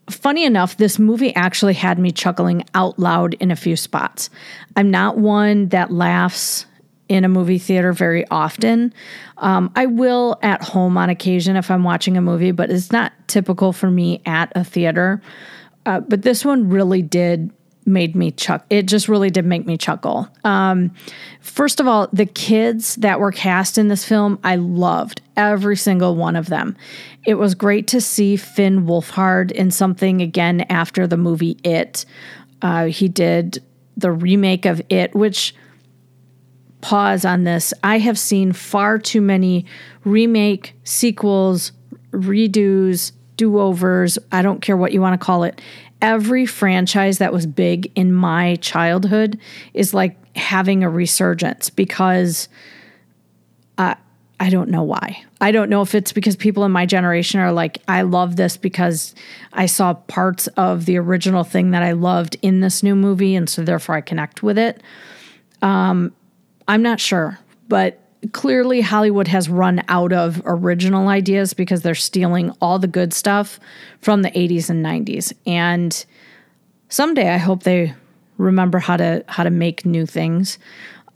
funny 0.09 0.43
enough, 0.45 0.77
this 0.77 0.99
movie 0.99 1.33
actually 1.35 1.73
had 1.73 1.99
me 1.99 2.11
chuckling 2.11 2.65
out 2.73 2.99
loud 2.99 3.35
in 3.35 3.51
a 3.51 3.55
few 3.55 3.75
spots. 3.75 4.29
I'm 4.75 4.91
not 4.91 5.17
one 5.17 5.69
that 5.69 5.91
laughs 5.91 6.65
in 7.09 7.23
a 7.23 7.29
movie 7.29 7.59
theater 7.59 7.93
very 7.93 8.27
often. 8.29 8.93
Um, 9.37 9.71
I 9.75 9.85
will 9.85 10.39
at 10.41 10.63
home 10.63 10.97
on 10.97 11.09
occasion 11.09 11.55
if 11.55 11.69
I'm 11.69 11.83
watching 11.83 12.17
a 12.17 12.21
movie, 12.21 12.51
but 12.51 12.69
it's 12.69 12.91
not 12.91 13.13
typical 13.27 13.73
for 13.73 13.91
me 13.91 14.21
at 14.25 14.51
a 14.55 14.63
theater. 14.63 15.21
Uh, 15.85 15.99
but 15.99 16.21
this 16.21 16.45
one 16.45 16.69
really 16.69 17.01
did 17.01 17.51
made 17.85 18.15
me 18.15 18.31
chuck. 18.31 18.65
It 18.69 18.83
just 18.83 19.07
really 19.07 19.29
did 19.29 19.45
make 19.45 19.65
me 19.65 19.77
chuckle. 19.77 20.27
Um, 20.43 20.93
first 21.41 21.79
of 21.79 21.87
all, 21.87 22.07
the 22.13 22.25
kids 22.25 22.95
that 22.97 23.19
were 23.19 23.31
cast 23.31 23.77
in 23.77 23.87
this 23.87 24.05
film, 24.05 24.39
I 24.43 24.55
loved 24.55 25.21
every 25.35 25.75
single 25.75 26.15
one 26.15 26.35
of 26.35 26.47
them. 26.47 26.75
It 27.25 27.35
was 27.35 27.55
great 27.55 27.87
to 27.87 28.01
see 28.01 28.35
Finn 28.35 28.85
Wolfhard 28.85 29.51
in 29.51 29.71
something 29.71 30.21
again 30.21 30.61
after 30.69 31.07
the 31.07 31.17
movie 31.17 31.57
It. 31.63 32.05
Uh, 32.61 32.85
he 32.85 33.07
did 33.07 33.63
the 33.97 34.11
remake 34.11 34.65
of 34.65 34.81
It, 34.89 35.13
which 35.13 35.55
pause 36.81 37.25
on 37.25 37.43
this. 37.43 37.73
I 37.83 37.99
have 37.99 38.19
seen 38.19 38.51
far 38.53 38.99
too 38.99 39.21
many 39.21 39.65
remake, 40.03 40.75
sequels, 40.83 41.71
redos, 42.11 43.13
do 43.37 43.59
overs. 43.59 44.19
I 44.31 44.41
don't 44.41 44.61
care 44.61 44.77
what 44.77 44.91
you 44.91 45.01
want 45.01 45.19
to 45.19 45.25
call 45.25 45.43
it 45.43 45.59
every 46.03 46.45
franchise 46.45 47.17
that 47.17 47.33
was 47.33 47.47
big 47.47 47.89
in 47.95 48.11
my 48.11 48.57
childhood 48.57 49.39
is 49.73 49.93
like 49.93 50.17
having 50.35 50.83
a 50.83 50.89
resurgence 50.89 51.69
because 51.69 52.49
uh, 53.77 53.95
I 54.39 54.49
don't 54.49 54.69
know 54.69 54.83
why. 54.83 55.23
I 55.39 55.51
don't 55.51 55.69
know 55.69 55.81
if 55.81 55.95
it's 55.95 56.11
because 56.11 56.35
people 56.35 56.65
in 56.65 56.73
my 56.73 56.85
generation 56.85 57.39
are 57.39 57.53
like, 57.53 57.81
I 57.87 58.01
love 58.01 58.35
this 58.35 58.57
because 58.57 59.15
I 59.53 59.65
saw 59.65 59.93
parts 59.93 60.47
of 60.57 60.85
the 60.85 60.97
original 60.97 61.45
thing 61.45 61.71
that 61.71 61.83
I 61.83 61.93
loved 61.93 62.35
in 62.41 62.59
this 62.59 62.83
new 62.83 62.95
movie, 62.95 63.33
and 63.35 63.49
so 63.49 63.63
therefore 63.63 63.95
I 63.95 64.01
connect 64.01 64.43
with 64.43 64.57
it. 64.57 64.83
Um, 65.61 66.13
I'm 66.67 66.81
not 66.81 66.99
sure, 66.99 67.39
but 67.69 68.02
clearly 68.31 68.81
Hollywood 68.81 69.27
has 69.27 69.49
run 69.49 69.83
out 69.87 70.13
of 70.13 70.41
original 70.45 71.07
ideas 71.07 71.53
because 71.53 71.81
they're 71.81 71.95
stealing 71.95 72.51
all 72.61 72.79
the 72.79 72.87
good 72.87 73.13
stuff 73.13 73.59
from 73.99 74.21
the 74.21 74.31
80s 74.31 74.69
and 74.69 74.85
90s. 74.85 75.33
And 75.45 76.05
someday 76.89 77.29
I 77.29 77.37
hope 77.37 77.63
they 77.63 77.93
remember 78.37 78.79
how 78.79 78.97
to 78.97 79.23
how 79.27 79.43
to 79.43 79.49
make 79.49 79.85
new 79.85 80.05
things. 80.05 80.57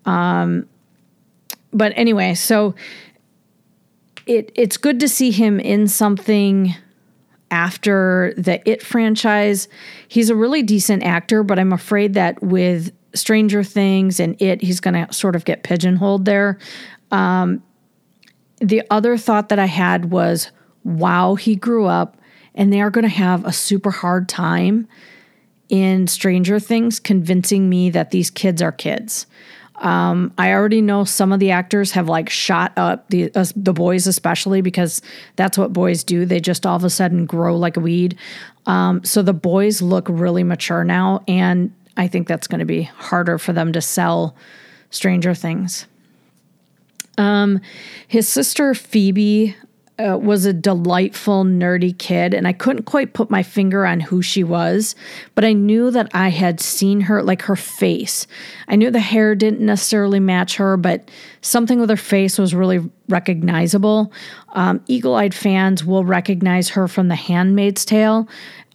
Um, 0.05 0.67
but 1.73 1.93
anyway, 1.95 2.33
so 2.35 2.75
it 4.25 4.51
it's 4.55 4.77
good 4.77 4.99
to 4.99 5.07
see 5.07 5.31
him 5.31 5.59
in 5.59 5.87
something 5.87 6.75
after 7.49 8.33
the 8.37 8.67
It 8.69 8.83
franchise. 8.83 9.67
He's 10.07 10.29
a 10.29 10.35
really 10.35 10.63
decent 10.63 11.03
actor, 11.03 11.43
but 11.43 11.59
I'm 11.59 11.73
afraid 11.73 12.13
that 12.15 12.41
with 12.43 12.91
Stranger 13.13 13.63
Things 13.63 14.19
and 14.19 14.39
It, 14.41 14.61
he's 14.61 14.79
going 14.79 15.05
to 15.05 15.11
sort 15.13 15.35
of 15.35 15.45
get 15.45 15.63
pigeonholed 15.63 16.25
there. 16.25 16.57
Um, 17.11 17.63
the 18.59 18.83
other 18.89 19.17
thought 19.17 19.49
that 19.49 19.59
I 19.59 19.65
had 19.65 20.11
was, 20.11 20.51
wow, 20.83 21.35
he 21.35 21.55
grew 21.55 21.85
up 21.85 22.17
and 22.55 22.73
they 22.73 22.81
are 22.81 22.89
going 22.89 23.03
to 23.03 23.09
have 23.09 23.45
a 23.45 23.53
super 23.53 23.91
hard 23.91 24.27
time 24.27 24.87
in 25.69 26.07
Stranger 26.07 26.59
Things 26.59 26.99
convincing 26.99 27.69
me 27.69 27.89
that 27.91 28.11
these 28.11 28.29
kids 28.31 28.61
are 28.61 28.71
kids. 28.71 29.27
Um, 29.75 30.33
I 30.39 30.53
already 30.53 30.81
know 30.81 31.03
some 31.03 31.31
of 31.31 31.39
the 31.39 31.51
actors 31.51 31.91
have 31.91 32.09
like 32.09 32.29
shot 32.29 32.73
up 32.77 33.09
the 33.09 33.31
uh, 33.35 33.45
the 33.55 33.73
boys, 33.73 34.07
especially 34.07 34.61
because 34.61 35.03
that's 35.35 35.57
what 35.57 35.71
boys 35.71 36.03
do. 36.03 36.25
They 36.25 36.39
just 36.39 36.65
all 36.65 36.75
of 36.75 36.83
a 36.83 36.89
sudden 36.89 37.27
grow 37.27 37.55
like 37.55 37.77
a 37.77 37.79
weed. 37.79 38.17
Um, 38.65 39.03
so 39.03 39.21
the 39.21 39.33
boys 39.33 39.81
look 39.81 40.07
really 40.09 40.43
mature 40.43 40.83
now, 40.83 41.23
and 41.27 41.71
I 41.95 42.07
think 42.07 42.27
that's 42.27 42.47
going 42.47 42.59
to 42.59 42.65
be 42.65 42.83
harder 42.83 43.37
for 43.37 43.53
them 43.53 43.71
to 43.73 43.81
sell 43.81 44.35
Stranger 44.89 45.35
Things. 45.35 45.85
Um, 47.17 47.61
his 48.07 48.27
sister 48.27 48.73
Phoebe 48.73 49.55
uh, 49.99 50.17
was 50.17 50.45
a 50.45 50.53
delightful, 50.53 51.43
nerdy 51.43 51.97
kid, 51.97 52.33
and 52.33 52.47
I 52.47 52.53
couldn't 52.53 52.83
quite 52.83 53.13
put 53.13 53.31
my 53.31 53.41
finger 53.41 53.85
on 53.85 53.99
who 53.99 54.21
she 54.21 54.43
was, 54.43 54.95
but 55.33 55.43
I 55.43 55.53
knew 55.53 55.89
that 55.91 56.09
I 56.13 56.29
had 56.29 56.59
seen 56.59 57.01
her, 57.01 57.23
like 57.23 57.41
her 57.43 57.55
face. 57.55 58.27
I 58.67 58.75
knew 58.75 58.91
the 58.91 58.99
hair 58.99 59.33
didn't 59.33 59.65
necessarily 59.65 60.19
match 60.19 60.57
her, 60.57 60.77
but 60.77 61.09
something 61.41 61.79
with 61.79 61.89
her 61.89 61.97
face 61.97 62.37
was 62.37 62.53
really 62.53 62.87
recognizable. 63.09 64.11
Um, 64.53 64.83
Eagle 64.87 65.15
eyed 65.15 65.33
fans 65.33 65.83
will 65.83 66.05
recognize 66.05 66.69
her 66.69 66.87
from 66.87 67.07
The 67.07 67.15
Handmaid's 67.15 67.83
Tale. 67.83 68.27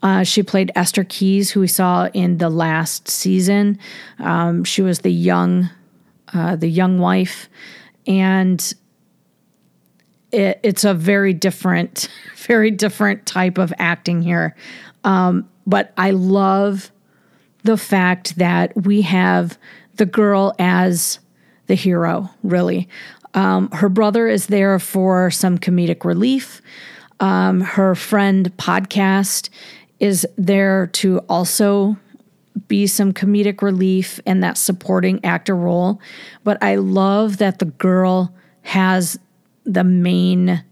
Uh, 0.02 0.24
she 0.24 0.42
played 0.42 0.72
Esther 0.74 1.04
Keyes, 1.04 1.52
who 1.52 1.60
we 1.60 1.68
saw 1.68 2.08
in 2.08 2.38
the 2.38 2.50
last 2.50 3.06
season. 3.06 3.78
Um, 4.18 4.64
she 4.64 4.82
was 4.82 5.00
the 5.00 5.12
young, 5.12 5.70
uh, 6.34 6.56
the 6.56 6.68
young 6.68 6.98
wife 6.98 7.48
and 8.06 8.74
it, 10.30 10.60
it's 10.62 10.84
a 10.84 10.94
very 10.94 11.32
different, 11.34 12.08
very 12.36 12.70
different 12.70 13.26
type 13.26 13.58
of 13.58 13.72
acting 13.78 14.22
here. 14.22 14.56
Um, 15.04 15.48
but 15.66 15.92
I 15.96 16.10
love 16.10 16.90
the 17.62 17.76
fact 17.76 18.36
that 18.36 18.74
we 18.76 19.02
have 19.02 19.58
the 19.96 20.06
girl 20.06 20.54
as 20.58 21.20
the 21.66 21.74
hero, 21.74 22.28
really. 22.42 22.88
Um, 23.34 23.70
her 23.70 23.88
brother 23.88 24.26
is 24.26 24.46
there 24.46 24.78
for 24.78 25.30
some 25.30 25.58
comedic 25.58 26.04
relief. 26.04 26.60
Um, 27.20 27.60
her 27.60 27.94
friend 27.94 28.54
podcast 28.56 29.48
is 30.00 30.26
there 30.36 30.88
to 30.88 31.20
also 31.28 31.96
be 32.68 32.86
some 32.86 33.12
comedic 33.12 33.62
relief 33.62 34.20
and 34.26 34.42
that 34.42 34.58
supporting 34.58 35.24
actor 35.24 35.56
role. 35.56 36.00
But 36.44 36.62
I 36.62 36.76
love 36.76 37.38
that 37.38 37.58
the 37.58 37.66
girl 37.66 38.34
has 38.62 39.18
the 39.64 39.84
main 39.84 40.64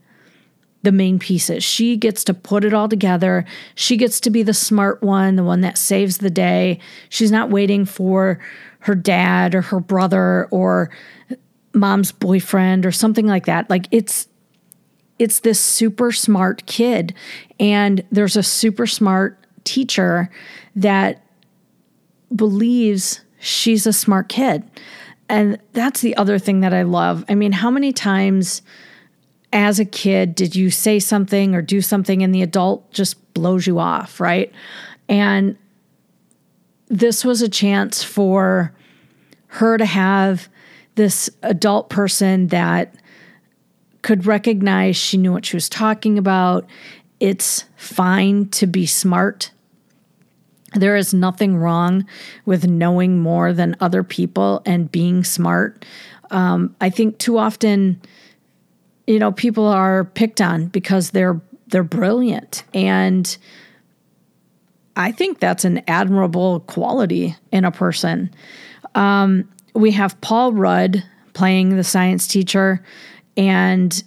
the 0.82 0.92
main 0.92 1.18
pieces. 1.18 1.62
She 1.62 1.96
gets 1.96 2.24
to 2.24 2.32
put 2.32 2.64
it 2.64 2.72
all 2.72 2.88
together. 2.88 3.44
She 3.74 3.98
gets 3.98 4.18
to 4.20 4.30
be 4.30 4.42
the 4.42 4.54
smart 4.54 5.02
one, 5.02 5.36
the 5.36 5.44
one 5.44 5.60
that 5.60 5.76
saves 5.76 6.18
the 6.18 6.30
day. 6.30 6.78
She's 7.10 7.30
not 7.30 7.50
waiting 7.50 7.84
for 7.84 8.40
her 8.80 8.94
dad 8.94 9.54
or 9.54 9.60
her 9.60 9.80
brother 9.80 10.48
or 10.50 10.90
mom's 11.74 12.12
boyfriend 12.12 12.86
or 12.86 12.92
something 12.92 13.26
like 13.26 13.46
that. 13.46 13.68
Like 13.68 13.86
it's 13.90 14.26
it's 15.18 15.40
this 15.40 15.60
super 15.60 16.12
smart 16.12 16.64
kid 16.64 17.14
and 17.58 18.02
there's 18.10 18.36
a 18.36 18.42
super 18.42 18.86
smart 18.86 19.38
teacher 19.64 20.30
that 20.74 21.22
believes 22.34 23.20
she's 23.38 23.86
a 23.86 23.92
smart 23.92 24.28
kid. 24.28 24.62
And 25.28 25.58
that's 25.72 26.00
the 26.00 26.16
other 26.16 26.38
thing 26.38 26.60
that 26.60 26.74
I 26.74 26.82
love. 26.82 27.24
I 27.28 27.34
mean, 27.34 27.52
how 27.52 27.70
many 27.70 27.92
times 27.92 28.62
as 29.52 29.78
a 29.78 29.84
kid 29.84 30.34
did 30.34 30.54
you 30.54 30.70
say 30.70 30.98
something 30.98 31.54
or 31.54 31.62
do 31.62 31.80
something 31.80 32.22
and 32.22 32.34
the 32.34 32.42
adult 32.42 32.90
just 32.92 33.32
blows 33.34 33.66
you 33.66 33.78
off, 33.78 34.20
right? 34.20 34.52
And 35.08 35.56
this 36.88 37.24
was 37.24 37.42
a 37.42 37.48
chance 37.48 38.02
for 38.02 38.72
her 39.48 39.78
to 39.78 39.84
have 39.84 40.48
this 40.94 41.30
adult 41.42 41.88
person 41.88 42.48
that 42.48 42.94
could 44.02 44.26
recognize 44.26 44.96
she 44.96 45.16
knew 45.16 45.32
what 45.32 45.46
she 45.46 45.56
was 45.56 45.68
talking 45.68 46.18
about. 46.18 46.66
It's 47.18 47.64
fine 47.76 48.48
to 48.50 48.66
be 48.66 48.86
smart 48.86 49.50
There 50.74 50.96
is 50.96 51.12
nothing 51.12 51.56
wrong 51.56 52.06
with 52.46 52.66
knowing 52.66 53.18
more 53.18 53.52
than 53.52 53.76
other 53.80 54.02
people 54.02 54.62
and 54.64 54.90
being 54.90 55.24
smart. 55.24 55.84
Um, 56.30 56.76
I 56.80 56.90
think 56.90 57.18
too 57.18 57.38
often, 57.38 58.00
you 59.06 59.18
know, 59.18 59.32
people 59.32 59.66
are 59.66 60.04
picked 60.04 60.40
on 60.40 60.66
because 60.66 61.10
they're 61.10 61.40
they're 61.66 61.82
brilliant, 61.84 62.64
and 62.74 63.36
I 64.96 65.12
think 65.12 65.38
that's 65.38 65.64
an 65.64 65.82
admirable 65.86 66.60
quality 66.60 67.36
in 67.52 67.64
a 67.64 67.70
person. 67.70 68.30
Um, 68.94 69.48
we 69.74 69.92
have 69.92 70.20
Paul 70.20 70.52
Rudd 70.52 71.04
playing 71.32 71.76
the 71.76 71.84
science 71.84 72.26
teacher, 72.26 72.82
and 73.36 74.02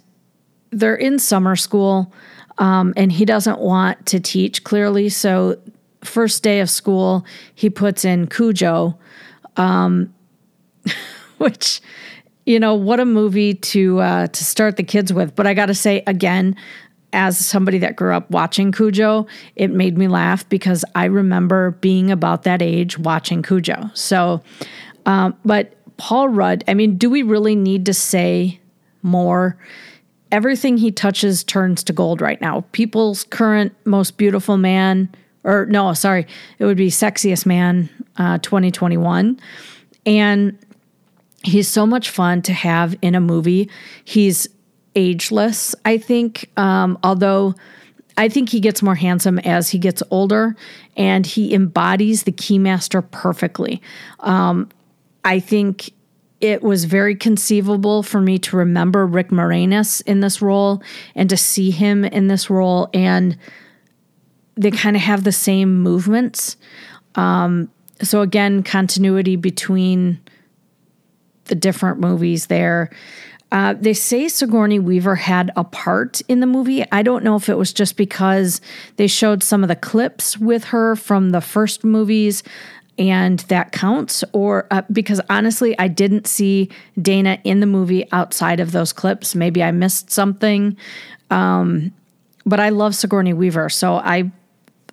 they're 0.70 0.94
in 0.94 1.18
summer 1.18 1.56
school, 1.56 2.12
um, 2.58 2.92
and 2.96 3.10
he 3.10 3.24
doesn't 3.24 3.60
want 3.60 4.04
to 4.06 4.20
teach 4.20 4.62
clearly. 4.64 5.08
So 5.08 5.58
first 6.04 6.42
day 6.42 6.60
of 6.60 6.70
school, 6.70 7.24
he 7.54 7.70
puts 7.70 8.04
in 8.04 8.26
Cujo, 8.26 8.98
um, 9.56 10.14
which 11.38 11.80
you 12.46 12.60
know 12.60 12.74
what 12.74 13.00
a 13.00 13.04
movie 13.04 13.54
to 13.54 14.00
uh, 14.00 14.26
to 14.28 14.44
start 14.44 14.76
the 14.76 14.82
kids 14.82 15.12
with. 15.12 15.34
But 15.34 15.46
I 15.46 15.54
got 15.54 15.66
to 15.66 15.74
say 15.74 16.02
again, 16.06 16.56
as 17.12 17.38
somebody 17.38 17.78
that 17.78 17.96
grew 17.96 18.12
up 18.14 18.30
watching 18.30 18.72
Cujo, 18.72 19.26
it 19.56 19.70
made 19.70 19.96
me 19.96 20.08
laugh 20.08 20.46
because 20.48 20.84
I 20.94 21.06
remember 21.06 21.72
being 21.80 22.10
about 22.10 22.42
that 22.42 22.60
age 22.60 22.98
watching 22.98 23.42
Cujo. 23.42 23.90
So, 23.94 24.42
um, 25.06 25.36
but 25.44 25.74
Paul 25.96 26.28
Rudd, 26.28 26.64
I 26.66 26.74
mean, 26.74 26.98
do 26.98 27.08
we 27.08 27.22
really 27.22 27.54
need 27.54 27.86
to 27.86 27.94
say 27.94 28.60
more? 29.02 29.56
Everything 30.32 30.76
he 30.76 30.90
touches 30.90 31.44
turns 31.44 31.84
to 31.84 31.92
gold 31.92 32.20
right 32.20 32.40
now. 32.40 32.64
People's 32.72 33.22
current 33.24 33.72
most 33.84 34.16
beautiful 34.16 34.56
man 34.56 35.08
or 35.44 35.66
no, 35.66 35.92
sorry, 35.92 36.26
it 36.58 36.64
would 36.64 36.76
be 36.76 36.88
Sexiest 36.88 37.46
Man 37.46 37.88
uh, 38.16 38.38
2021. 38.38 39.38
And 40.06 40.58
he's 41.42 41.68
so 41.68 41.86
much 41.86 42.10
fun 42.10 42.42
to 42.42 42.52
have 42.52 42.96
in 43.02 43.14
a 43.14 43.20
movie. 43.20 43.70
He's 44.04 44.48
ageless, 44.94 45.74
I 45.84 45.98
think, 45.98 46.50
um, 46.56 46.98
although 47.02 47.54
I 48.16 48.28
think 48.28 48.48
he 48.48 48.60
gets 48.60 48.82
more 48.82 48.94
handsome 48.94 49.38
as 49.40 49.70
he 49.70 49.78
gets 49.78 50.02
older 50.10 50.56
and 50.96 51.26
he 51.26 51.52
embodies 51.52 52.22
the 52.22 52.32
Keymaster 52.32 53.08
perfectly. 53.10 53.82
Um, 54.20 54.68
I 55.24 55.40
think 55.40 55.90
it 56.40 56.62
was 56.62 56.84
very 56.84 57.16
conceivable 57.16 58.02
for 58.02 58.20
me 58.20 58.38
to 58.38 58.56
remember 58.56 59.06
Rick 59.06 59.30
Moranis 59.30 60.02
in 60.06 60.20
this 60.20 60.42
role 60.42 60.82
and 61.14 61.28
to 61.30 61.36
see 61.36 61.70
him 61.70 62.04
in 62.04 62.28
this 62.28 62.50
role 62.50 62.88
and 62.92 63.36
they 64.56 64.70
kind 64.70 64.96
of 64.96 65.02
have 65.02 65.24
the 65.24 65.32
same 65.32 65.82
movements. 65.82 66.56
Um, 67.14 67.70
so 68.02 68.20
again, 68.20 68.62
continuity 68.62 69.36
between 69.36 70.20
the 71.44 71.54
different 71.54 72.00
movies 72.00 72.46
there. 72.46 72.90
Uh, 73.52 73.74
they 73.74 73.94
say 73.94 74.28
Sigourney 74.28 74.80
Weaver 74.80 75.14
had 75.14 75.52
a 75.54 75.62
part 75.62 76.20
in 76.22 76.40
the 76.40 76.46
movie. 76.46 76.84
I 76.90 77.02
don't 77.02 77.22
know 77.22 77.36
if 77.36 77.48
it 77.48 77.56
was 77.56 77.72
just 77.72 77.96
because 77.96 78.60
they 78.96 79.06
showed 79.06 79.42
some 79.42 79.62
of 79.62 79.68
the 79.68 79.76
clips 79.76 80.38
with 80.38 80.64
her 80.64 80.96
from 80.96 81.30
the 81.30 81.40
first 81.40 81.84
movies 81.84 82.42
and 82.98 83.40
that 83.40 83.72
counts, 83.72 84.22
or 84.32 84.66
uh, 84.70 84.82
because 84.92 85.20
honestly, 85.28 85.76
I 85.78 85.88
didn't 85.88 86.26
see 86.26 86.70
Dana 87.00 87.38
in 87.44 87.60
the 87.60 87.66
movie 87.66 88.10
outside 88.12 88.60
of 88.60 88.72
those 88.72 88.92
clips. 88.92 89.34
Maybe 89.34 89.62
I 89.62 89.72
missed 89.72 90.10
something. 90.10 90.76
Um, 91.30 91.92
but 92.46 92.60
I 92.60 92.68
love 92.68 92.94
Sigourney 92.94 93.32
Weaver, 93.32 93.68
so 93.68 93.94
I 93.94 94.30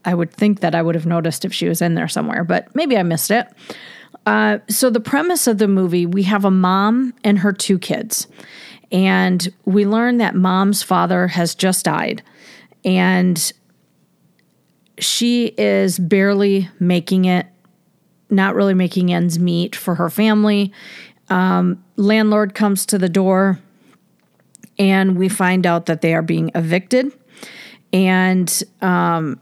I 0.05 0.13
would 0.13 0.31
think 0.31 0.61
that 0.61 0.75
I 0.75 0.81
would 0.81 0.95
have 0.95 1.05
noticed 1.05 1.45
if 1.45 1.53
she 1.53 1.67
was 1.67 1.81
in 1.81 1.95
there 1.95 2.07
somewhere, 2.07 2.43
but 2.43 2.73
maybe 2.75 2.97
I 2.97 3.03
missed 3.03 3.31
it. 3.31 3.47
Uh, 4.25 4.59
so, 4.69 4.89
the 4.89 4.99
premise 4.99 5.47
of 5.47 5.57
the 5.57 5.67
movie 5.67 6.05
we 6.05 6.23
have 6.23 6.45
a 6.45 6.51
mom 6.51 7.13
and 7.23 7.39
her 7.39 7.51
two 7.51 7.79
kids. 7.79 8.27
And 8.91 9.51
we 9.65 9.85
learn 9.85 10.17
that 10.17 10.35
mom's 10.35 10.83
father 10.83 11.27
has 11.27 11.55
just 11.55 11.85
died. 11.85 12.21
And 12.83 13.51
she 14.97 15.47
is 15.57 15.97
barely 15.97 16.69
making 16.79 17.25
it, 17.25 17.47
not 18.29 18.53
really 18.53 18.73
making 18.73 19.13
ends 19.13 19.39
meet 19.39 19.75
for 19.75 19.95
her 19.95 20.09
family. 20.09 20.73
Um, 21.29 21.83
landlord 21.95 22.53
comes 22.53 22.85
to 22.87 22.97
the 22.97 23.09
door, 23.09 23.59
and 24.77 25.17
we 25.17 25.29
find 25.29 25.65
out 25.65 25.85
that 25.85 26.01
they 26.01 26.13
are 26.13 26.21
being 26.21 26.51
evicted. 26.53 27.11
And 27.93 28.63
um, 28.81 29.39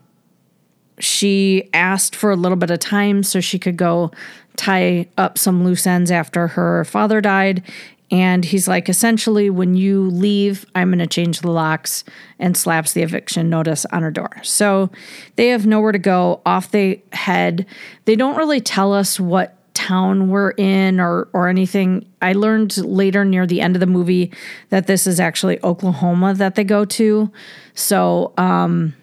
she 0.99 1.69
asked 1.73 2.15
for 2.15 2.31
a 2.31 2.35
little 2.35 2.57
bit 2.57 2.71
of 2.71 2.79
time 2.79 3.23
so 3.23 3.39
she 3.39 3.59
could 3.59 3.77
go 3.77 4.11
tie 4.55 5.07
up 5.17 5.37
some 5.37 5.63
loose 5.63 5.87
ends 5.87 6.11
after 6.11 6.47
her 6.47 6.83
father 6.85 7.21
died. 7.21 7.63
And 8.11 8.43
he's 8.43 8.67
like, 8.67 8.89
essentially, 8.89 9.49
when 9.51 9.75
you 9.75 10.09
leave, 10.09 10.65
I'm 10.73 10.89
going 10.89 10.99
to 10.99 11.07
change 11.07 11.41
the 11.41 11.51
locks 11.51 12.03
and 12.39 12.57
slaps 12.57 12.93
the 12.93 13.03
eviction 13.03 13.49
notice 13.49 13.85
on 13.91 14.01
her 14.01 14.09
door. 14.09 14.31
So 14.41 14.89
they 15.35 15.49
have 15.49 15.67
nowhere 15.67 15.91
to 15.91 15.99
go. 15.99 16.41
Off 16.45 16.71
they 16.71 17.03
head. 17.13 17.65
They 18.05 18.15
don't 18.15 18.35
really 18.35 18.61
tell 18.61 18.93
us 18.93 19.19
what 19.19 19.55
town 19.75 20.27
we're 20.27 20.51
in 20.51 20.99
or 20.99 21.29
or 21.31 21.47
anything. 21.47 22.05
I 22.21 22.33
learned 22.33 22.77
later 22.77 23.23
near 23.23 23.47
the 23.47 23.61
end 23.61 23.75
of 23.75 23.79
the 23.79 23.85
movie 23.85 24.31
that 24.69 24.87
this 24.87 25.07
is 25.07 25.19
actually 25.19 25.63
Oklahoma 25.63 26.33
that 26.33 26.55
they 26.55 26.65
go 26.65 26.83
to. 26.83 27.31
So 27.75 28.33
um 28.37 28.93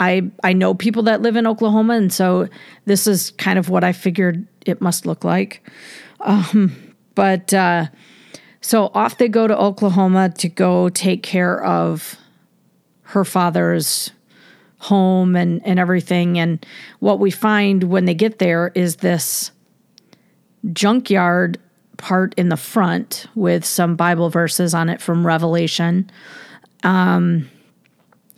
I 0.00 0.30
I 0.44 0.52
know 0.52 0.74
people 0.74 1.02
that 1.04 1.22
live 1.22 1.36
in 1.36 1.46
Oklahoma, 1.46 1.94
and 1.94 2.12
so 2.12 2.48
this 2.84 3.06
is 3.06 3.30
kind 3.32 3.58
of 3.58 3.68
what 3.68 3.84
I 3.84 3.92
figured 3.92 4.46
it 4.66 4.80
must 4.80 5.06
look 5.06 5.24
like. 5.24 5.68
Um, 6.20 6.94
but 7.14 7.52
uh, 7.52 7.86
so 8.60 8.90
off 8.94 9.18
they 9.18 9.28
go 9.28 9.46
to 9.46 9.58
Oklahoma 9.58 10.30
to 10.38 10.48
go 10.48 10.88
take 10.88 11.22
care 11.22 11.62
of 11.64 12.16
her 13.02 13.24
father's 13.24 14.10
home 14.78 15.34
and 15.34 15.60
and 15.64 15.78
everything. 15.78 16.38
And 16.38 16.64
what 17.00 17.18
we 17.18 17.30
find 17.30 17.84
when 17.84 18.04
they 18.04 18.14
get 18.14 18.38
there 18.38 18.70
is 18.74 18.96
this 18.96 19.50
junkyard 20.72 21.58
part 21.96 22.34
in 22.36 22.48
the 22.48 22.56
front 22.56 23.26
with 23.34 23.64
some 23.64 23.96
Bible 23.96 24.30
verses 24.30 24.74
on 24.74 24.88
it 24.88 25.00
from 25.00 25.26
Revelation. 25.26 26.10
Um, 26.84 27.50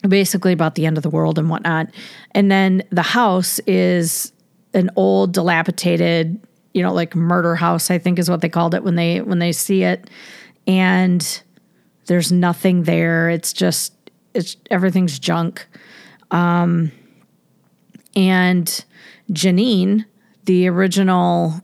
basically 0.08 0.52
about 0.52 0.74
the 0.74 0.86
end 0.86 0.96
of 0.96 1.02
the 1.02 1.10
world 1.10 1.38
and 1.38 1.48
whatnot. 1.50 1.88
And 2.32 2.50
then 2.50 2.82
the 2.90 3.02
house 3.02 3.58
is 3.60 4.32
an 4.72 4.90
old, 4.96 5.32
dilapidated, 5.32 6.40
you 6.74 6.82
know, 6.82 6.92
like 6.92 7.14
murder 7.14 7.54
house, 7.54 7.90
I 7.90 7.98
think 7.98 8.18
is 8.18 8.30
what 8.30 8.40
they 8.40 8.48
called 8.48 8.74
it 8.74 8.84
when 8.84 8.94
they 8.94 9.20
when 9.20 9.38
they 9.38 9.52
see 9.52 9.82
it. 9.82 10.08
And 10.66 11.42
there's 12.06 12.32
nothing 12.32 12.84
there. 12.84 13.28
It's 13.30 13.52
just 13.52 13.92
it's 14.34 14.56
everything's 14.70 15.18
junk. 15.18 15.66
Um 16.30 16.92
and 18.16 18.84
Janine, 19.32 20.04
the 20.44 20.68
original 20.68 21.62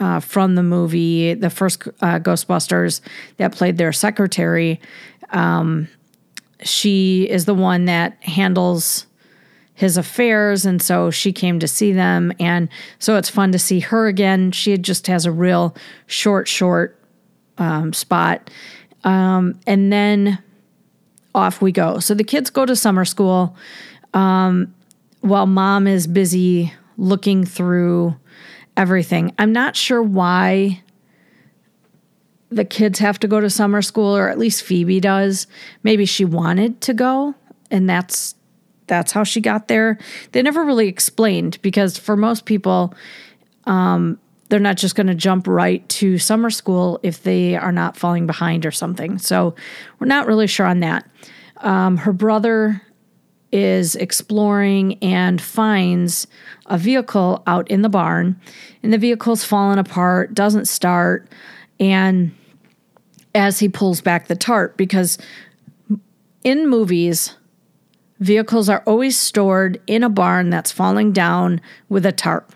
uh, 0.00 0.20
from 0.20 0.54
the 0.54 0.62
movie, 0.62 1.34
the 1.34 1.50
first 1.50 1.86
uh, 2.00 2.18
Ghostbusters 2.18 3.00
that 3.38 3.52
played 3.52 3.78
their 3.78 3.92
secretary, 3.92 4.80
um, 5.30 5.88
she 6.62 7.28
is 7.28 7.44
the 7.44 7.54
one 7.54 7.84
that 7.86 8.22
handles 8.22 9.06
his 9.74 9.96
affairs 9.96 10.66
and 10.66 10.82
so 10.82 11.10
she 11.10 11.32
came 11.32 11.60
to 11.60 11.68
see 11.68 11.92
them. 11.92 12.32
And 12.40 12.68
so 12.98 13.16
it's 13.16 13.30
fun 13.30 13.52
to 13.52 13.58
see 13.58 13.78
her 13.80 14.08
again. 14.08 14.50
She 14.50 14.76
just 14.76 15.06
has 15.06 15.24
a 15.24 15.30
real 15.30 15.76
short 16.06 16.48
short 16.48 17.00
um, 17.58 17.92
spot. 17.92 18.50
Um, 19.04 19.58
and 19.66 19.92
then 19.92 20.42
off 21.34 21.62
we 21.62 21.70
go. 21.70 22.00
So 22.00 22.14
the 22.14 22.24
kids 22.24 22.50
go 22.50 22.66
to 22.66 22.74
summer 22.74 23.04
school 23.04 23.56
um, 24.14 24.74
while 25.20 25.46
mom 25.46 25.86
is 25.86 26.06
busy 26.08 26.72
looking 26.96 27.44
through 27.44 28.16
everything. 28.76 29.32
I'm 29.38 29.52
not 29.52 29.76
sure 29.76 30.02
why 30.02 30.82
the 32.50 32.64
kids 32.64 32.98
have 32.98 33.18
to 33.20 33.28
go 33.28 33.40
to 33.40 33.50
summer 33.50 33.82
school 33.82 34.16
or 34.16 34.28
at 34.28 34.38
least 34.38 34.62
Phoebe 34.62 35.00
does. 35.00 35.46
Maybe 35.82 36.04
she 36.04 36.24
wanted 36.24 36.80
to 36.82 36.94
go 36.94 37.34
and 37.70 37.88
that's 37.88 38.34
that's 38.86 39.12
how 39.12 39.22
she 39.22 39.42
got 39.42 39.68
there. 39.68 39.98
They 40.32 40.40
never 40.40 40.64
really 40.64 40.88
explained 40.88 41.60
because 41.60 41.98
for 41.98 42.16
most 42.16 42.46
people 42.46 42.94
um, 43.64 44.18
they're 44.48 44.60
not 44.60 44.78
just 44.78 44.94
going 44.94 45.08
to 45.08 45.14
jump 45.14 45.46
right 45.46 45.86
to 45.90 46.18
summer 46.18 46.50
school 46.50 46.98
if 47.02 47.22
they 47.22 47.54
are 47.54 47.72
not 47.72 47.96
falling 47.96 48.26
behind 48.26 48.64
or 48.64 48.70
something. 48.70 49.18
So 49.18 49.54
we're 49.98 50.06
not 50.06 50.26
really 50.26 50.46
sure 50.46 50.66
on 50.66 50.80
that. 50.80 51.08
Um, 51.58 51.98
her 51.98 52.12
brother 52.12 52.80
is 53.52 53.94
exploring 53.96 54.94
and 55.02 55.40
finds 55.40 56.26
a 56.66 56.78
vehicle 56.78 57.42
out 57.46 57.68
in 57.68 57.82
the 57.82 57.88
barn, 57.88 58.40
and 58.82 58.92
the 58.92 58.98
vehicle's 58.98 59.44
fallen 59.44 59.78
apart, 59.78 60.34
doesn't 60.34 60.66
start, 60.66 61.28
and 61.80 62.34
as 63.34 63.58
he 63.58 63.68
pulls 63.68 64.00
back 64.00 64.26
the 64.26 64.36
tarp 64.36 64.76
because 64.76 65.18
in 66.44 66.68
movies 66.68 67.36
Vehicles 68.20 68.68
are 68.68 68.82
always 68.84 69.16
stored 69.16 69.80
in 69.86 70.02
a 70.02 70.08
barn 70.08 70.50
that's 70.50 70.72
falling 70.72 71.12
down 71.12 71.60
with 71.88 72.04
a 72.04 72.12
tarp. 72.12 72.52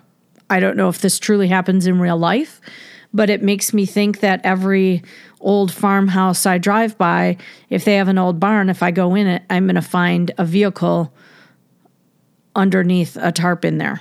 I 0.51 0.59
don't 0.59 0.77
know 0.77 0.89
if 0.89 1.01
this 1.01 1.19
truly 1.19 1.49
happens 1.49 1.87
in 1.87 2.01
real 2.01 2.17
life, 2.17 2.61
but 3.15 3.31
it 3.31 3.43
makes 3.43 3.73
me 3.73 3.87
think 3.87 4.21
that 4.21 4.41
every 4.43 5.03
old 5.41 5.73
farmhouse 5.73 6.47
I 6.47 6.59
drive 6.59 6.99
by, 6.99 7.37
if 7.71 7.85
they 7.85 7.95
have 7.95 8.09
an 8.09 8.19
old 8.19 8.41
barn, 8.41 8.71
if 8.71 8.83
I 8.83 8.91
go 8.91 9.15
in 9.15 9.27
it, 9.29 9.43
I'm 9.51 9.67
going 9.67 9.77
to 9.77 9.83
find 9.83 10.33
a 10.37 10.45
vehicle 10.45 11.13
underneath 12.57 13.17
a 13.17 13.31
tarp 13.31 13.65
in 13.65 13.79
there 13.79 14.01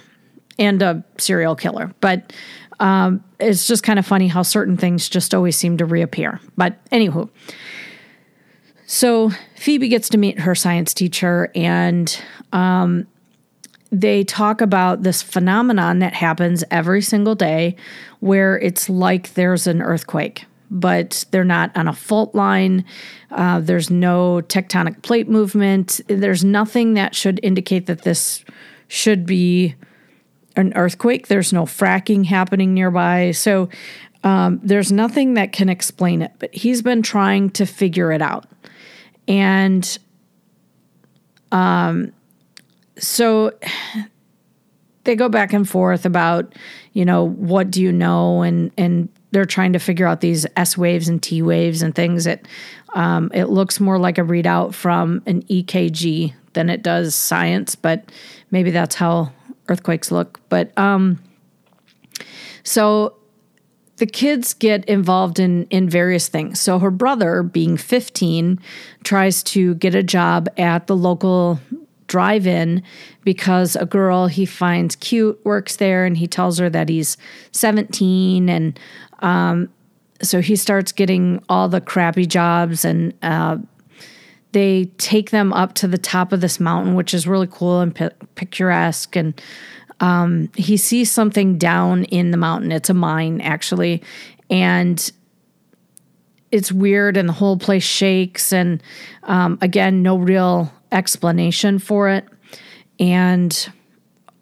and 0.58 0.82
a 0.82 1.04
serial 1.18 1.56
killer. 1.56 1.94
But 2.02 2.34
um, 2.82 3.24
it's 3.40 3.68
just 3.68 3.84
kind 3.84 4.00
of 4.00 4.06
funny 4.06 4.28
how 4.28 4.42
certain 4.42 4.76
things 4.76 5.08
just 5.08 5.36
always 5.36 5.56
seem 5.56 5.78
to 5.78 5.86
reappear. 5.86 6.42
But 6.58 6.84
anywho, 6.90 7.30
so 8.88 9.30
Phoebe 9.56 9.88
gets 9.88 10.10
to 10.10 10.18
meet 10.18 10.40
her 10.40 10.56
science 10.56 10.94
teacher, 10.94 11.52
and 11.54 12.20
um, 12.52 13.06
they 13.92 14.24
talk 14.24 14.62
about 14.62 15.04
this 15.04 15.22
phenomenon 15.22 16.00
that 16.00 16.14
happens 16.14 16.64
every 16.72 17.04
single 17.04 17.36
day 17.36 17.76
where 18.20 18.58
it's 18.60 18.90
like 18.90 19.36
there's 19.36 19.68
an 19.68 19.82
earthquake 19.82 20.46
but 20.74 21.26
they're 21.32 21.44
not 21.44 21.76
on 21.76 21.86
a 21.90 21.94
fault 21.94 22.34
line. 22.34 22.86
Uh, 23.30 23.60
there's 23.60 23.90
no 23.90 24.42
tectonic 24.48 25.02
plate 25.02 25.28
movement. 25.28 26.00
There's 26.08 26.46
nothing 26.46 26.94
that 26.94 27.14
should 27.14 27.42
indicate 27.44 27.88
that 27.88 28.04
this 28.04 28.46
should 28.88 29.26
be 29.26 29.76
an 30.56 30.74
earthquake. 30.76 31.28
There's 31.28 31.54
no 31.54 31.64
fracking 31.64 32.26
happening 32.26 32.74
nearby. 32.74 33.32
So 33.32 33.70
um, 34.24 34.60
there's 34.64 34.92
nothing 34.92 35.34
that 35.36 35.52
can 35.52 35.70
explain 35.70 36.22
it, 36.22 36.32
but 36.40 36.54
he's 36.54 36.82
been 36.82 37.02
trying 37.02 37.50
to 37.52 37.66
figure 37.66 38.12
it 38.12 38.22
out. 38.22 38.46
And 39.28 39.98
um, 41.52 42.12
so 42.98 43.54
they 45.04 45.16
go 45.16 45.30
back 45.30 45.54
and 45.54 45.68
forth 45.68 46.06
about, 46.06 46.54
you 46.94 47.06
know, 47.06 47.24
what 47.24 47.72
do 47.72 47.82
you 47.82 47.92
know? 47.92 48.44
And, 48.44 48.72
and 48.78 49.10
they're 49.32 49.46
trying 49.46 49.74
to 49.74 49.80
figure 49.80 50.06
out 50.06 50.22
these 50.22 50.46
S 50.56 50.78
waves 50.78 51.08
and 51.08 51.22
T 51.24 51.42
waves 51.42 51.82
and 51.82 51.96
things 51.96 52.26
that 52.26 52.48
um, 52.94 53.32
it 53.34 53.46
looks 53.46 53.80
more 53.80 53.98
like 53.98 54.18
a 54.18 54.22
readout 54.22 54.74
from 54.74 55.24
an 55.26 55.42
EKG 55.44 56.34
than 56.54 56.70
it 56.70 56.84
does 56.84 57.16
science, 57.16 57.76
but 57.76 58.12
maybe 58.52 58.72
that's 58.72 58.96
how 58.96 59.32
earthquakes 59.72 60.12
look. 60.12 60.40
But 60.50 60.78
um, 60.78 61.22
so 62.64 63.16
the 63.98 64.06
kids 64.06 64.54
get 64.54 64.84
involved 64.86 65.40
in 65.40 65.66
in 65.66 65.90
various 65.90 66.28
things. 66.28 66.60
So 66.60 66.80
her 66.80 66.92
brother, 66.92 67.44
being 67.44 67.78
15, 67.78 68.60
tries 69.04 69.44
to 69.44 69.76
get 69.76 69.96
a 69.96 70.04
job 70.04 70.50
at 70.58 70.88
the 70.88 70.96
local 70.96 71.60
drive-in 72.08 72.84
because 73.24 73.78
a 73.78 73.86
girl 73.86 74.28
he 74.28 74.46
finds 74.46 74.98
cute 74.98 75.40
works 75.46 75.78
there 75.78 76.04
and 76.06 76.18
he 76.18 76.28
tells 76.28 76.58
her 76.58 76.70
that 76.70 76.90
he's 76.90 77.16
17 77.54 78.50
and 78.50 78.78
um, 79.20 79.70
so 80.22 80.42
he 80.42 80.58
starts 80.58 80.92
getting 80.92 81.42
all 81.48 81.70
the 81.70 81.80
crappy 81.80 82.26
jobs 82.26 82.84
and 82.84 83.14
uh, 83.22 83.58
they 84.52 84.86
take 84.98 85.32
them 85.32 85.54
up 85.54 85.74
to 85.76 85.88
the 85.88 85.98
top 85.98 86.32
of 86.32 86.42
this 86.42 86.60
mountain 86.60 86.96
which 86.96 87.14
is 87.14 87.28
really 87.28 87.48
cool 87.50 87.80
and 87.80 87.96
pi- 87.96 88.12
picturesque. 88.36 89.16
And 89.16 89.42
um, 90.00 90.50
he 90.56 90.78
sees 90.78 91.12
something 91.12 91.58
down 91.58 92.06
in 92.06 92.32
the 92.32 92.38
mountain. 92.38 92.72
It's 92.72 92.90
a 92.90 92.94
mine 92.94 93.42
actually. 93.42 94.02
And 94.50 95.12
it's 96.52 96.72
weird 96.72 97.16
and 97.16 97.30
the 97.30 97.34
whole 97.34 97.58
place 97.58 97.84
shakes 97.84 98.52
and 98.52 98.84
um, 99.24 99.58
again 99.62 100.02
no 100.02 100.18
real 100.18 100.72
explanation 100.92 101.80
for 101.80 102.10
it. 102.10 102.26
And 103.00 103.72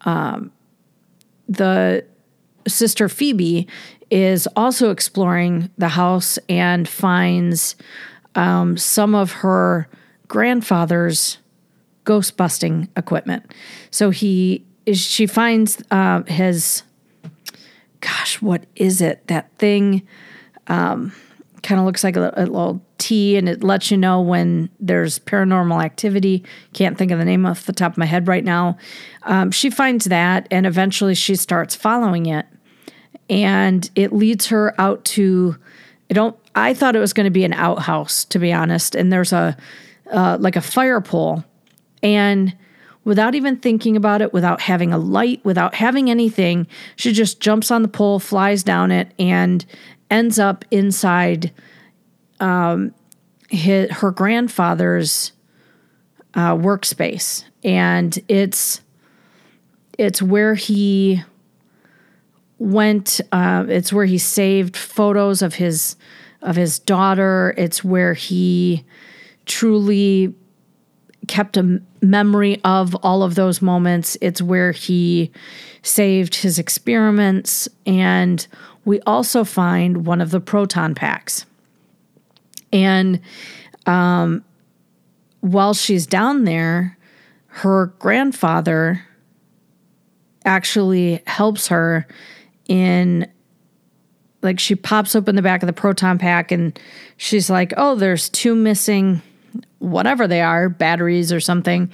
um, 0.02 0.52
the 1.48 2.04
sister 2.66 3.08
Phoebe 3.08 3.66
is 4.10 4.48
also 4.56 4.90
exploring 4.90 5.70
the 5.78 5.88
house 5.88 6.38
and 6.48 6.88
finds 6.88 7.76
um, 8.34 8.76
some 8.76 9.14
of 9.14 9.32
her 9.32 9.88
grandfather's 10.30 11.38
ghost 12.04 12.36
busting 12.36 12.88
equipment. 12.96 13.52
So 13.90 14.10
he 14.10 14.64
is, 14.86 15.00
she 15.00 15.26
finds 15.26 15.82
uh, 15.90 16.22
his 16.22 16.84
gosh, 18.00 18.40
what 18.40 18.64
is 18.76 19.02
it? 19.02 19.26
That 19.26 19.50
thing 19.58 20.06
um, 20.68 21.12
kind 21.64 21.80
of 21.80 21.84
looks 21.84 22.04
like 22.04 22.16
a, 22.16 22.32
a 22.36 22.46
little 22.46 22.80
T 22.98 23.36
and 23.36 23.48
it 23.48 23.64
lets 23.64 23.90
you 23.90 23.96
know 23.96 24.20
when 24.20 24.70
there's 24.78 25.18
paranormal 25.18 25.82
activity. 25.84 26.44
Can't 26.74 26.96
think 26.96 27.10
of 27.10 27.18
the 27.18 27.24
name 27.24 27.44
off 27.44 27.66
the 27.66 27.72
top 27.72 27.92
of 27.92 27.98
my 27.98 28.06
head 28.06 28.28
right 28.28 28.44
now. 28.44 28.78
Um, 29.24 29.50
she 29.50 29.68
finds 29.68 30.04
that 30.06 30.46
and 30.52 30.64
eventually 30.64 31.16
she 31.16 31.34
starts 31.34 31.74
following 31.74 32.26
it. 32.26 32.46
And 33.28 33.90
it 33.96 34.12
leads 34.12 34.46
her 34.46 34.80
out 34.80 35.04
to, 35.06 35.56
I 36.08 36.14
don't, 36.14 36.36
I 36.54 36.72
thought 36.72 36.94
it 36.94 37.00
was 37.00 37.12
going 37.12 37.24
to 37.24 37.30
be 37.30 37.44
an 37.44 37.52
outhouse, 37.52 38.24
to 38.26 38.38
be 38.38 38.52
honest. 38.52 38.94
And 38.94 39.12
there's 39.12 39.32
a, 39.32 39.56
uh, 40.10 40.36
like 40.40 40.56
a 40.56 40.60
fire 40.60 41.00
pole. 41.00 41.44
And 42.02 42.56
without 43.04 43.34
even 43.34 43.56
thinking 43.56 43.96
about 43.96 44.22
it, 44.22 44.32
without 44.32 44.60
having 44.60 44.92
a 44.92 44.98
light, 44.98 45.44
without 45.44 45.74
having 45.74 46.10
anything, 46.10 46.66
she 46.96 47.12
just 47.12 47.40
jumps 47.40 47.70
on 47.70 47.82
the 47.82 47.88
pole, 47.88 48.18
flies 48.18 48.62
down 48.62 48.90
it, 48.90 49.12
and 49.18 49.64
ends 50.10 50.38
up 50.38 50.64
inside 50.70 51.52
um, 52.40 52.94
his, 53.48 53.90
her 53.90 54.10
grandfather's 54.10 55.32
uh, 56.34 56.54
workspace, 56.54 57.44
and 57.64 58.18
it's 58.28 58.80
it's 59.98 60.22
where 60.22 60.54
he 60.54 61.22
went. 62.58 63.20
Uh, 63.32 63.66
it's 63.68 63.92
where 63.92 64.06
he 64.06 64.18
saved 64.18 64.76
photos 64.76 65.42
of 65.42 65.54
his 65.54 65.96
of 66.42 66.56
his 66.56 66.78
daughter. 66.78 67.54
It's 67.56 67.84
where 67.84 68.14
he 68.14 68.84
truly 69.50 70.32
kept 71.26 71.56
a 71.56 71.82
memory 72.00 72.60
of 72.64 72.94
all 72.96 73.22
of 73.22 73.34
those 73.34 73.60
moments. 73.60 74.16
It's 74.20 74.40
where 74.40 74.72
he 74.72 75.30
saved 75.82 76.36
his 76.36 76.58
experiments. 76.58 77.68
And 77.84 78.46
we 78.84 79.00
also 79.00 79.44
find 79.44 80.06
one 80.06 80.20
of 80.20 80.30
the 80.30 80.40
proton 80.40 80.94
packs. 80.94 81.44
And 82.72 83.20
um, 83.86 84.44
while 85.40 85.74
she's 85.74 86.06
down 86.06 86.44
there, 86.44 86.96
her 87.46 87.86
grandfather 87.98 89.04
actually 90.44 91.22
helps 91.26 91.68
her 91.68 92.06
in 92.68 93.30
like 94.42 94.58
she 94.58 94.74
pops 94.74 95.14
open 95.14 95.36
the 95.36 95.42
back 95.42 95.62
of 95.62 95.66
the 95.66 95.72
proton 95.72 96.16
pack 96.16 96.50
and 96.50 96.78
she's 97.18 97.50
like, 97.50 97.74
"Oh, 97.76 97.94
there's 97.94 98.30
two 98.30 98.54
missing 98.54 99.20
whatever 99.80 100.26
they 100.26 100.40
are, 100.40 100.68
batteries 100.68 101.32
or 101.32 101.40
something." 101.40 101.90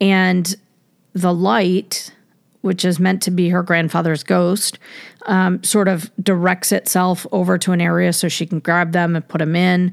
And 0.00 0.54
the 1.14 1.34
light, 1.34 2.12
which 2.60 2.84
is 2.84 3.00
meant 3.00 3.22
to 3.22 3.30
be 3.30 3.48
her 3.48 3.62
grandfather's 3.62 4.22
ghost, 4.22 4.78
um, 5.26 5.62
sort 5.64 5.88
of 5.88 6.10
directs 6.22 6.70
itself 6.72 7.26
over 7.32 7.58
to 7.58 7.72
an 7.72 7.80
area 7.80 8.12
so 8.12 8.28
she 8.28 8.46
can 8.46 8.60
grab 8.60 8.92
them 8.92 9.16
and 9.16 9.26
put 9.26 9.38
them 9.38 9.56
in. 9.56 9.92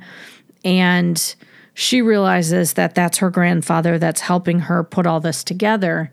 And 0.64 1.36
she 1.74 2.02
realizes 2.02 2.74
that 2.74 2.96
that's 2.96 3.18
her 3.20 3.30
grandfather 3.30 4.00
that's 4.00 4.22
helping 4.22 4.60
her 4.60 4.84
put 4.84 5.06
all 5.06 5.20
this 5.20 5.44
together. 5.44 6.12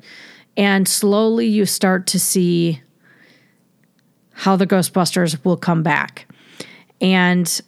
And 0.56 0.86
slowly 0.86 1.46
you 1.46 1.66
start 1.66 2.06
to 2.08 2.18
see 2.18 2.82
how 4.32 4.56
the 4.56 4.66
Ghostbusters 4.66 5.42
will 5.44 5.56
come 5.56 5.82
back. 5.82 6.26
And 7.00 7.60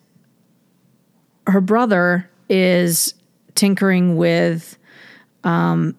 her 1.47 1.61
brother 1.61 2.29
is 2.49 3.15
tinkering 3.55 4.17
with 4.17 4.77
um, 5.45 5.97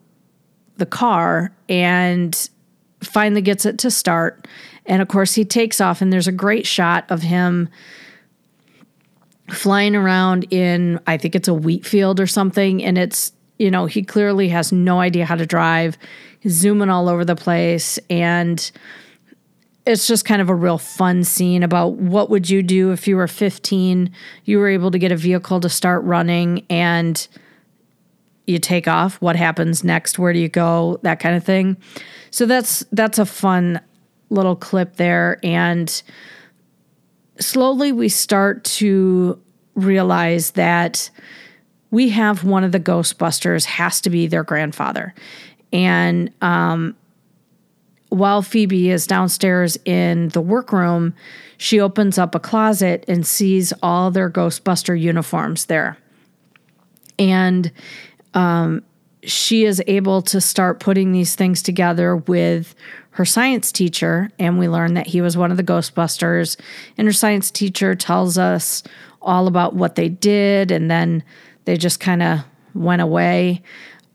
the 0.76 0.86
car 0.86 1.52
and 1.68 2.48
finally 3.02 3.42
gets 3.42 3.64
it 3.64 3.78
to 3.78 3.90
start. 3.90 4.46
And 4.86 5.02
of 5.02 5.08
course, 5.08 5.34
he 5.34 5.44
takes 5.44 5.80
off, 5.80 6.00
and 6.00 6.12
there's 6.12 6.28
a 6.28 6.32
great 6.32 6.66
shot 6.66 7.04
of 7.10 7.22
him 7.22 7.68
flying 9.50 9.94
around 9.94 10.44
in, 10.52 11.00
I 11.06 11.16
think 11.16 11.34
it's 11.34 11.48
a 11.48 11.54
wheat 11.54 11.86
field 11.86 12.20
or 12.20 12.26
something. 12.26 12.82
And 12.82 12.98
it's, 12.98 13.32
you 13.58 13.70
know, 13.70 13.86
he 13.86 14.02
clearly 14.02 14.48
has 14.48 14.72
no 14.72 15.00
idea 15.00 15.24
how 15.24 15.36
to 15.36 15.46
drive. 15.46 15.96
He's 16.40 16.52
zooming 16.52 16.90
all 16.90 17.08
over 17.08 17.24
the 17.24 17.36
place. 17.36 17.98
And 18.10 18.70
it's 19.86 20.06
just 20.06 20.24
kind 20.24 20.42
of 20.42 20.48
a 20.48 20.54
real 20.54 20.78
fun 20.78 21.22
scene 21.22 21.62
about 21.62 21.94
what 21.94 22.28
would 22.28 22.50
you 22.50 22.62
do 22.62 22.90
if 22.90 23.06
you 23.06 23.16
were 23.16 23.28
15, 23.28 24.10
you 24.44 24.58
were 24.58 24.68
able 24.68 24.90
to 24.90 24.98
get 24.98 25.12
a 25.12 25.16
vehicle 25.16 25.60
to 25.60 25.68
start 25.68 26.02
running 26.02 26.66
and 26.68 27.28
you 28.46 28.58
take 28.58 28.86
off 28.86 29.20
what 29.20 29.36
happens 29.36 29.82
next 29.82 30.18
where 30.18 30.32
do 30.32 30.38
you 30.38 30.48
go 30.48 30.98
that 31.02 31.18
kind 31.18 31.36
of 31.36 31.44
thing 31.44 31.76
so 32.30 32.46
that's 32.46 32.84
that's 32.92 33.18
a 33.18 33.26
fun 33.26 33.80
little 34.30 34.56
clip 34.56 34.96
there. 34.96 35.38
And 35.42 36.02
slowly 37.38 37.92
we 37.92 38.08
start 38.08 38.64
to 38.64 39.40
realize 39.74 40.52
that 40.52 41.10
we 41.90 42.08
have 42.10 42.44
one 42.44 42.64
of 42.64 42.72
the 42.72 42.80
Ghostbusters 42.80 43.64
has 43.64 44.00
to 44.02 44.10
be 44.10 44.26
their 44.26 44.42
grandfather. 44.42 45.14
And 45.72 46.32
um, 46.40 46.96
while 48.08 48.42
Phoebe 48.42 48.90
is 48.90 49.06
downstairs 49.06 49.78
in 49.84 50.28
the 50.30 50.40
workroom, 50.40 51.14
she 51.58 51.80
opens 51.80 52.18
up 52.18 52.34
a 52.34 52.40
closet 52.40 53.04
and 53.08 53.26
sees 53.26 53.72
all 53.82 54.10
their 54.10 54.30
Ghostbuster 54.30 54.98
uniforms 54.98 55.66
there. 55.66 55.96
And 57.18 57.70
um, 58.36 58.82
she 59.24 59.64
is 59.64 59.82
able 59.88 60.22
to 60.22 60.40
start 60.40 60.78
putting 60.78 61.10
these 61.10 61.34
things 61.34 61.62
together 61.62 62.16
with 62.16 62.74
her 63.10 63.24
science 63.24 63.72
teacher. 63.72 64.30
And 64.38 64.58
we 64.58 64.68
learn 64.68 64.94
that 64.94 65.08
he 65.08 65.20
was 65.20 65.36
one 65.36 65.50
of 65.50 65.56
the 65.56 65.64
Ghostbusters. 65.64 66.56
And 66.96 67.08
her 67.08 67.12
science 67.12 67.50
teacher 67.50 67.94
tells 67.94 68.38
us 68.38 68.84
all 69.22 69.48
about 69.48 69.74
what 69.74 69.96
they 69.96 70.08
did. 70.08 70.70
And 70.70 70.88
then 70.90 71.24
they 71.64 71.76
just 71.76 71.98
kind 71.98 72.22
of 72.22 72.40
went 72.74 73.02
away. 73.02 73.62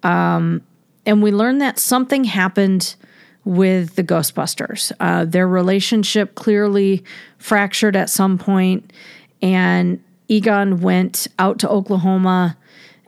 Um, 0.04 0.62
and 1.06 1.22
we 1.24 1.32
learn 1.32 1.58
that 1.58 1.80
something 1.80 2.24
happened 2.24 2.96
with 3.44 3.96
the 3.96 4.04
Ghostbusters. 4.04 4.92
Uh, 5.00 5.26
their 5.26 5.48
relationship 5.48 6.36
clearly 6.36 7.04
fractured 7.40 7.96
at 7.96 8.10
some 8.10 8.38
point, 8.38 8.94
and 9.42 10.02
Egon 10.28 10.80
went 10.80 11.28
out 11.40 11.58
to 11.60 11.70
Oklahoma 11.70 12.56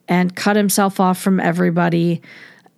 and 0.08 0.36
cut 0.36 0.56
himself 0.56 1.00
off 1.00 1.22
from 1.22 1.40
everybody. 1.40 2.22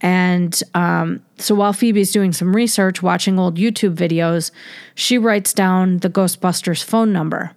And 0.01 0.61
um, 0.73 1.23
so 1.37 1.55
while 1.55 1.73
Phoebe's 1.73 2.11
doing 2.11 2.33
some 2.33 2.55
research, 2.55 3.01
watching 3.01 3.39
old 3.39 3.57
YouTube 3.57 3.95
videos, 3.95 4.51
she 4.93 5.17
writes 5.17 5.53
down 5.53 5.99
the 5.99 6.09
Ghostbusters 6.09 6.83
phone 6.83 7.11
number 7.11 7.55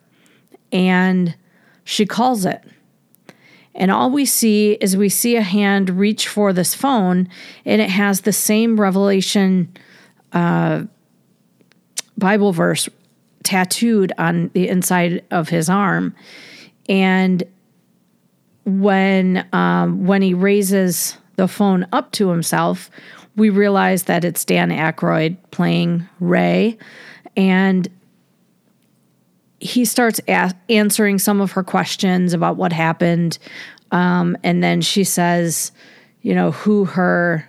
and 0.73 1.35
she 1.85 2.07
calls 2.07 2.45
it. 2.45 2.63
And 3.75 3.91
all 3.91 4.11
we 4.11 4.25
see 4.25 4.73
is 4.73 4.97
we 4.97 5.09
see 5.09 5.37
a 5.37 5.43
hand 5.43 5.91
reach 5.91 6.27
for 6.27 6.53
this 6.53 6.75
phone, 6.75 7.29
and 7.65 7.81
it 7.81 7.91
has 7.91 8.23
the 8.23 8.33
same 8.33 8.81
Revelation 8.81 9.73
uh, 10.33 10.83
Bible 12.17 12.53
verse 12.53 12.89
tattooed 13.45 14.13
on 14.19 14.51
the 14.53 14.69
inside 14.69 15.25
of 15.31 15.49
his 15.49 15.71
arm. 15.71 16.13
And 16.89 17.45
when 18.69 19.47
um, 19.53 20.07
when 20.07 20.23
he 20.23 20.35
raises 20.35 21.17
the 21.37 21.49
phone 21.49 21.87
up 21.93 22.13
to 22.13 22.29
himself, 22.29 22.91
we 23.37 23.51
realize 23.51 24.05
that 24.05 24.25
it's 24.25 24.45
Dan 24.45 24.71
Aykroyd 24.71 25.37
playing 25.51 26.07
Ray, 26.21 26.77
and 27.37 27.89
he 29.61 29.85
starts 29.85 30.21
a- 30.29 30.55
answering 30.69 31.19
some 31.19 31.41
of 31.41 31.53
her 31.53 31.65
questions 31.65 32.33
about 32.33 32.57
what 32.57 32.73
happened. 32.73 33.39
Um, 33.91 34.37
and 34.45 34.63
then 34.63 34.81
she 34.83 35.03
says, 35.03 35.73
you 36.23 36.35
know, 36.35 36.51
who 36.51 36.85
her 36.85 37.49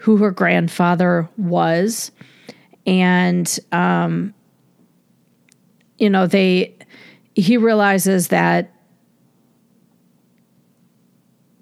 who 0.00 0.18
her 0.18 0.30
grandfather 0.30 1.28
was. 1.38 2.10
And 2.86 3.58
um, 3.72 4.34
you 5.98 6.10
know, 6.10 6.26
they 6.26 6.74
he 7.34 7.56
realizes 7.56 8.28
that 8.28 8.73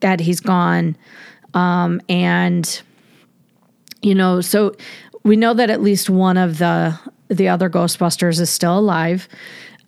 that 0.02 0.20
he's 0.20 0.40
gone. 0.40 0.96
Um, 1.54 2.00
and 2.08 2.82
you 4.02 4.14
know, 4.14 4.40
so 4.40 4.74
we 5.22 5.36
know 5.36 5.54
that 5.54 5.70
at 5.70 5.80
least 5.82 6.10
one 6.10 6.36
of 6.36 6.58
the 6.58 6.98
the 7.28 7.48
other 7.48 7.70
Ghostbusters 7.70 8.40
is 8.40 8.50
still 8.50 8.78
alive. 8.78 9.26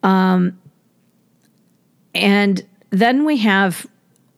Um, 0.02 0.58
and 2.14 2.64
then 2.90 3.24
we 3.24 3.36
have 3.38 3.86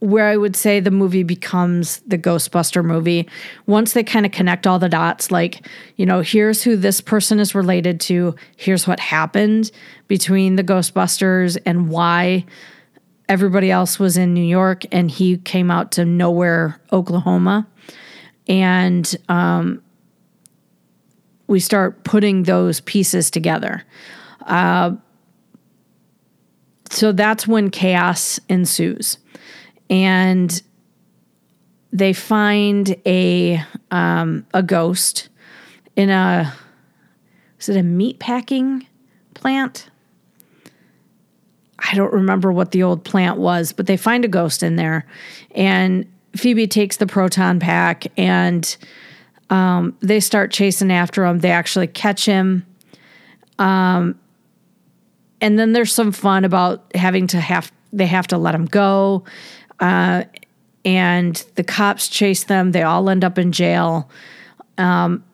where 0.01 0.29
I 0.29 0.37
would 0.37 0.57
say 0.57 0.79
the 0.79 0.91
movie 0.91 1.23
becomes 1.23 2.01
the 2.07 2.19
Ghostbuster 2.19 2.85
movie. 2.85 3.29
Once 3.67 3.93
they 3.93 4.05
kind 4.05 4.27
of 4.27 4.33
connect 4.33 4.67
all 4.67 4.79
the 4.79 4.89
dots, 4.89 5.31
like, 5.31 5.67
you 5.97 6.05
know, 6.05 6.21
here's 6.21 6.63
who 6.63 6.77
this 6.77 7.01
person 7.01 7.41
is 7.41 7.55
related 7.55 7.99
to, 8.01 8.35
here's 8.57 8.87
what 8.87 9.01
happened 9.01 9.71
between 10.07 10.57
the 10.57 10.65
Ghostbusters 10.65 11.57
and 11.65 11.89
why 11.89 12.45
everybody 13.29 13.71
else 13.71 13.99
was 13.99 14.17
in 14.17 14.35
New 14.35 14.45
York 14.45 14.85
and 14.93 15.11
he 15.11 15.39
came 15.39 15.71
out 15.71 15.93
to 15.93 16.05
nowhere, 16.05 16.81
Oklahoma. 16.93 17.67
And 18.49 19.17
um, 19.29 19.83
we 21.47 21.61
start 21.61 22.05
putting 22.05 22.45
those 22.45 22.81
pieces 22.81 23.31
together. 23.31 23.83
Uh, 24.45 24.93
so 26.91 27.13
that's 27.13 27.47
when 27.47 27.71
chaos 27.71 28.39
ensues. 28.49 29.19
And 29.91 30.63
they 31.93 32.13
find 32.13 32.97
a 33.07 33.63
um, 33.91 34.47
a 34.53 34.63
ghost 34.63 35.29
in 35.95 36.11
a 36.11 36.53
is 37.59 37.69
it 37.69 37.77
a 37.77 37.83
meat 37.83 38.19
packing 38.19 38.87
plant? 39.35 39.89
I 41.79 41.95
don't 41.95 42.13
remember 42.13 42.53
what 42.53 42.73
the 42.73 42.83
old 42.83 43.05
plant 43.05 43.39
was, 43.39 43.73
but 43.73 43.87
they 43.87 43.97
find 43.97 44.25
a 44.25 44.29
ghost 44.29 44.63
in 44.63 44.77
there, 44.77 45.07
and 45.55 46.07
Phoebe 46.37 46.67
takes 46.67 46.97
the 46.97 47.07
proton 47.07 47.59
pack 47.61 48.07
and 48.19 48.77
um, 49.51 49.97
they 50.01 50.21
start 50.21 50.51
chasing 50.51 50.93
after 50.93 51.25
him. 51.25 51.41
They 51.41 51.51
actually 51.51 51.87
catch 51.87 52.25
him. 52.25 52.67
Um, 53.59 54.19
and 55.41 55.59
then 55.59 55.73
there's 55.73 55.93
some 55.93 56.13
fun 56.13 56.45
about 56.45 56.85
having 56.95 57.27
to 57.29 57.41
have 57.41 57.73
they 57.93 58.07
have 58.07 58.27
to 58.29 58.39
let 58.39 58.55
him 58.55 58.67
go. 58.67 59.25
Uh, 59.81 60.25
and 60.85 61.45
the 61.55 61.65
cops 61.65 62.09
chase 62.09 62.45
them. 62.45 62.73
They 62.73 62.83
all 62.83 63.09
end 63.09 63.25
up 63.25 63.39
in 63.39 63.53
jail. 63.53 64.11
Um, 64.79 65.25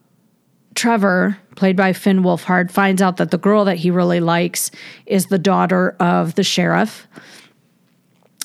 Trevor, 0.74 1.36
played 1.56 1.76
by 1.76 1.92
Finn 1.92 2.22
Wolfhard, 2.22 2.70
finds 2.70 3.02
out 3.02 3.18
that 3.18 3.30
the 3.30 3.38
girl 3.38 3.64
that 3.64 3.76
he 3.76 3.90
really 3.90 4.20
likes 4.20 4.70
is 5.06 5.26
the 5.26 5.38
daughter 5.38 5.96
of 6.00 6.34
the 6.34 6.44
sheriff. 6.44 7.06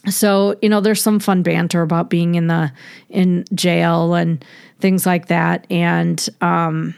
So, 0.10 0.58
you 0.62 0.70
know, 0.70 0.80
there's 0.80 1.02
some 1.02 1.20
fun 1.20 1.44
banter 1.44 1.82
about 1.82 2.10
being 2.10 2.36
in 2.36 2.48
the 2.48 2.72
in 3.10 3.46
jail 3.54 4.14
and 4.14 4.44
things 4.80 5.06
like 5.06 5.28
that. 5.28 5.68
And 5.70 6.28
um, 6.42 6.96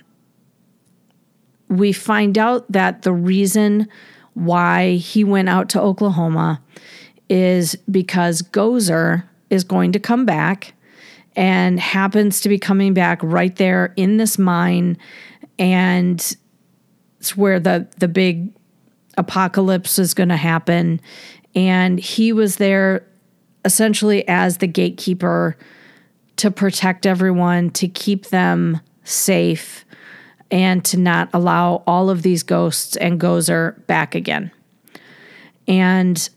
we 1.69 1.91
find 1.93 2.37
out 2.37 2.71
that 2.71 3.01
the 3.03 3.13
reason 3.13 3.87
why 4.33 4.95
he 4.95 5.23
went 5.23 5.49
out 5.49 5.69
to 5.69 5.81
Oklahoma 5.81 6.61
is 7.29 7.75
because 7.89 8.41
Gozer 8.41 9.23
is 9.49 9.63
going 9.63 9.91
to 9.91 9.99
come 9.99 10.25
back 10.25 10.73
and 11.39 11.79
happens 11.79 12.41
to 12.41 12.49
be 12.49 12.59
coming 12.59 12.93
back 12.93 13.19
right 13.23 13.55
there 13.55 13.93
in 13.95 14.17
this 14.17 14.37
mine 14.37 14.97
and 15.57 16.35
it's 17.19 17.35
where 17.35 17.59
the 17.59 17.87
the 17.97 18.07
big 18.07 18.53
apocalypse 19.17 19.97
is 19.97 20.13
going 20.13 20.29
to 20.29 20.37
happen 20.37 20.99
and 21.55 21.99
he 21.99 22.33
was 22.33 22.57
there 22.57 23.07
essentially 23.65 24.27
as 24.27 24.57
the 24.57 24.67
gatekeeper 24.67 25.57
to 26.37 26.49
protect 26.49 27.05
everyone, 27.05 27.69
to 27.69 27.87
keep 27.87 28.27
them 28.27 28.79
safe, 29.03 29.83
and 30.49 30.85
to 30.85 30.97
not 30.97 31.29
allow 31.33 31.83
all 31.85 32.09
of 32.09 32.21
these 32.21 32.43
ghosts 32.43 32.95
and 32.95 33.19
Gozer 33.19 33.85
back 33.87 34.15
again. 34.15 34.49
And 35.67 36.29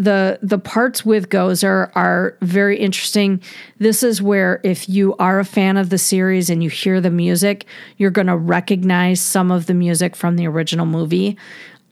the 0.00 0.38
the 0.40 0.58
parts 0.58 1.04
with 1.04 1.28
Gozer 1.28 1.90
are 1.94 2.34
very 2.40 2.78
interesting. 2.78 3.42
This 3.78 4.02
is 4.02 4.22
where 4.22 4.58
if 4.64 4.88
you 4.88 5.14
are 5.18 5.38
a 5.38 5.44
fan 5.44 5.76
of 5.76 5.90
the 5.90 5.98
series 5.98 6.48
and 6.48 6.62
you 6.62 6.70
hear 6.70 7.02
the 7.02 7.10
music, 7.10 7.66
you're 7.98 8.10
going 8.10 8.26
to 8.26 8.36
recognize 8.36 9.20
some 9.20 9.50
of 9.50 9.66
the 9.66 9.74
music 9.74 10.16
from 10.16 10.36
the 10.36 10.46
original 10.46 10.86
movie. 10.86 11.36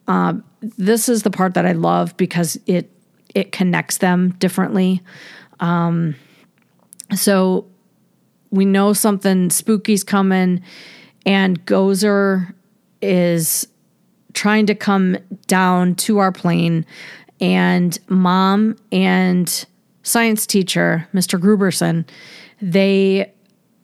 Um, 0.06 0.42
this 0.62 1.10
is 1.10 1.22
the 1.22 1.30
part 1.30 1.52
that 1.52 1.66
I 1.66 1.72
love 1.72 2.16
because 2.16 2.58
it 2.66 2.90
it 3.34 3.52
connects 3.52 3.98
them 3.98 4.30
differently. 4.38 5.02
Um, 5.60 6.14
so 7.14 7.66
we 8.50 8.64
know 8.64 8.94
something 8.94 9.50
spooky's 9.50 10.02
coming, 10.02 10.62
and 11.26 11.62
Gozer 11.66 12.54
is 13.02 13.68
trying 14.32 14.64
to 14.64 14.74
come 14.74 15.18
down 15.46 15.94
to 15.96 16.18
our 16.18 16.32
plane, 16.32 16.86
and 17.40 17.98
mom 18.08 18.76
and 18.92 19.66
science 20.02 20.46
teacher, 20.46 21.06
Mr. 21.12 21.40
Grooberson, 21.40 22.08
they 22.60 23.32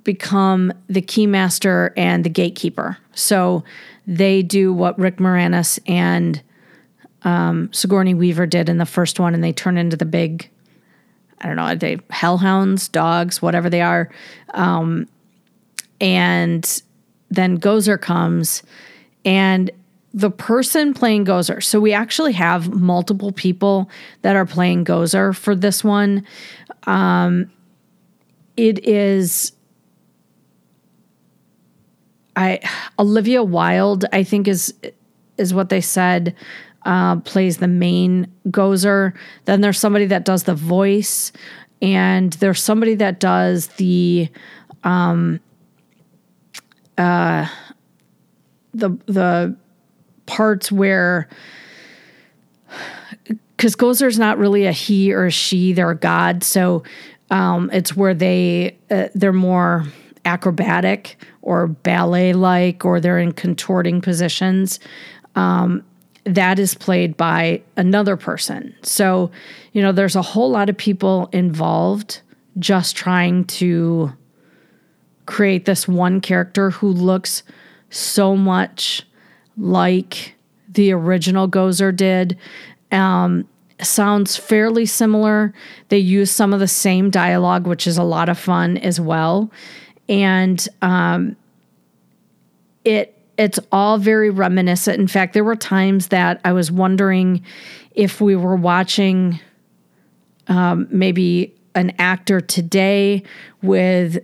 become 0.02 0.72
the 0.88 1.02
keymaster 1.02 1.92
and 1.96 2.24
the 2.24 2.30
gatekeeper. 2.30 2.98
So 3.14 3.64
they 4.06 4.42
do 4.42 4.72
what 4.72 4.98
Rick 4.98 5.16
Moranis 5.16 5.78
and 5.86 6.42
um, 7.22 7.72
Sigourney 7.72 8.14
Weaver 8.14 8.46
did 8.46 8.68
in 8.68 8.76
the 8.76 8.86
first 8.86 9.18
one, 9.18 9.34
and 9.34 9.42
they 9.42 9.52
turn 9.52 9.78
into 9.78 9.96
the 9.96 10.04
big 10.04 10.50
I 11.44 11.46
don't 11.46 11.56
know, 11.56 11.74
they 11.74 11.98
hellhounds, 12.08 12.88
dogs, 12.88 13.42
whatever 13.42 13.68
they 13.68 13.82
are. 13.82 14.10
Um, 14.54 15.06
and 16.00 16.82
then 17.30 17.60
Gozer 17.60 18.00
comes, 18.00 18.62
and 19.26 19.70
the 20.14 20.30
person 20.30 20.94
playing 20.94 21.26
Gozer. 21.26 21.62
So 21.62 21.80
we 21.80 21.92
actually 21.92 22.32
have 22.32 22.72
multiple 22.72 23.32
people 23.32 23.90
that 24.22 24.36
are 24.36 24.46
playing 24.46 24.84
Gozer 24.84 25.34
for 25.34 25.56
this 25.56 25.82
one. 25.82 26.24
Um, 26.84 27.50
it 28.56 28.86
is 28.86 29.52
I 32.36 32.60
Olivia 32.98 33.42
Wilde, 33.42 34.04
I 34.12 34.22
think 34.22 34.48
is 34.48 34.72
is 35.36 35.52
what 35.52 35.68
they 35.68 35.80
said. 35.80 36.34
Uh, 36.84 37.18
plays 37.20 37.56
the 37.58 37.68
main 37.68 38.30
Gozer. 38.48 39.14
Then 39.46 39.62
there's 39.62 39.78
somebody 39.78 40.04
that 40.06 40.24
does 40.24 40.42
the 40.42 40.54
voice, 40.54 41.32
and 41.80 42.34
there's 42.34 42.62
somebody 42.62 42.94
that 42.96 43.20
does 43.20 43.68
the 43.68 44.28
um, 44.84 45.40
uh, 46.98 47.48
the 48.74 48.90
the 49.06 49.56
parts 50.26 50.72
where 50.72 51.28
because 53.56 53.76
Gozer's 53.76 54.18
not 54.18 54.38
really 54.38 54.66
a 54.66 54.72
he 54.72 55.12
or 55.12 55.26
a 55.26 55.30
she, 55.30 55.72
they're 55.72 55.90
a 55.90 55.96
god. 55.96 56.42
So 56.42 56.82
um, 57.30 57.70
it's 57.72 57.96
where 57.96 58.14
they 58.14 58.76
uh, 58.90 59.08
they're 59.14 59.32
more 59.32 59.86
acrobatic 60.24 61.16
or 61.42 61.68
ballet 61.68 62.32
like, 62.32 62.84
or 62.84 63.00
they're 63.00 63.18
in 63.18 63.32
contorting 63.32 64.00
positions. 64.00 64.80
Um, 65.34 65.84
that 66.24 66.58
is 66.58 66.74
played 66.74 67.16
by 67.16 67.62
another 67.76 68.16
person. 68.16 68.74
So, 68.82 69.30
you 69.72 69.82
know, 69.82 69.92
there's 69.92 70.16
a 70.16 70.22
whole 70.22 70.50
lot 70.50 70.70
of 70.70 70.76
people 70.76 71.28
involved 71.32 72.22
just 72.58 72.96
trying 72.96 73.44
to 73.44 74.12
create 75.26 75.66
this 75.66 75.86
one 75.86 76.20
character 76.20 76.70
who 76.70 76.88
looks 76.88 77.42
so 77.90 78.36
much 78.36 79.02
like 79.56 80.34
the 80.72 80.92
original 80.92 81.48
Gozer 81.48 81.94
did. 81.94 82.36
Um, 82.90 83.48
sounds 83.80 84.36
fairly 84.36 84.86
similar. 84.86 85.52
They 85.88 85.98
use 85.98 86.30
some 86.30 86.52
of 86.52 86.60
the 86.60 86.68
same 86.68 87.10
dialogue, 87.10 87.66
which 87.66 87.86
is 87.86 87.98
a 87.98 88.02
lot 88.02 88.28
of 88.28 88.38
fun 88.38 88.76
as 88.78 89.00
well. 89.00 89.50
And 90.08 90.66
um, 90.82 91.36
it 92.84 93.10
it's 93.36 93.58
all 93.72 93.98
very 93.98 94.30
reminiscent. 94.30 95.00
In 95.00 95.08
fact, 95.08 95.34
there 95.34 95.42
were 95.42 95.56
times 95.56 96.08
that 96.08 96.40
I 96.44 96.52
was 96.52 96.70
wondering 96.70 97.44
if 97.92 98.20
we 98.20 98.36
were 98.36 98.54
watching 98.54 99.40
um, 100.46 100.86
maybe 100.90 101.52
an 101.74 101.92
actor 101.98 102.40
today 102.40 103.24
with 103.60 104.18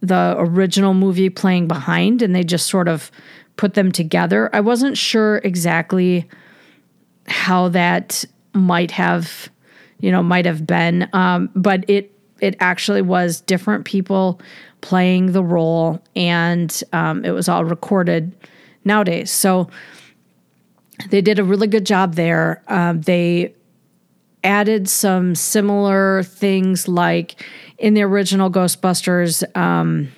the 0.00 0.34
original 0.38 0.94
movie 0.94 1.28
playing 1.28 1.68
behind 1.68 2.22
and 2.22 2.34
they 2.34 2.42
just 2.42 2.66
sort 2.66 2.88
of 2.88 3.10
put 3.58 3.74
them 3.74 3.92
together. 3.92 4.48
I 4.54 4.60
wasn't 4.60 4.96
sure 4.96 5.42
exactly 5.44 6.26
how 7.26 7.68
that 7.68 8.24
might 8.54 8.92
have, 8.92 9.50
you 10.00 10.10
know, 10.10 10.22
might 10.22 10.46
have 10.46 10.66
been, 10.66 11.10
um, 11.12 11.50
but 11.54 11.84
it 11.90 12.14
it 12.40 12.56
actually 12.60 13.02
was 13.02 13.40
different 13.42 13.84
people 13.84 14.40
playing 14.80 15.32
the 15.32 15.42
role, 15.42 16.00
and 16.16 16.82
um, 16.94 17.24
it 17.24 17.32
was 17.32 17.48
all 17.48 17.64
recorded 17.64 18.32
nowadays. 18.84 19.30
So 19.30 19.68
they 21.10 21.20
did 21.20 21.38
a 21.38 21.44
really 21.44 21.66
good 21.66 21.84
job 21.84 22.14
there. 22.14 22.62
Um, 22.68 23.02
they 23.02 23.54
added 24.44 24.88
some 24.88 25.34
similar 25.34 26.22
things 26.22 26.86
like 26.86 27.44
in 27.76 27.94
the 27.94 28.02
original 28.02 28.50
Ghostbusters, 28.50 29.44
um, 29.56 30.12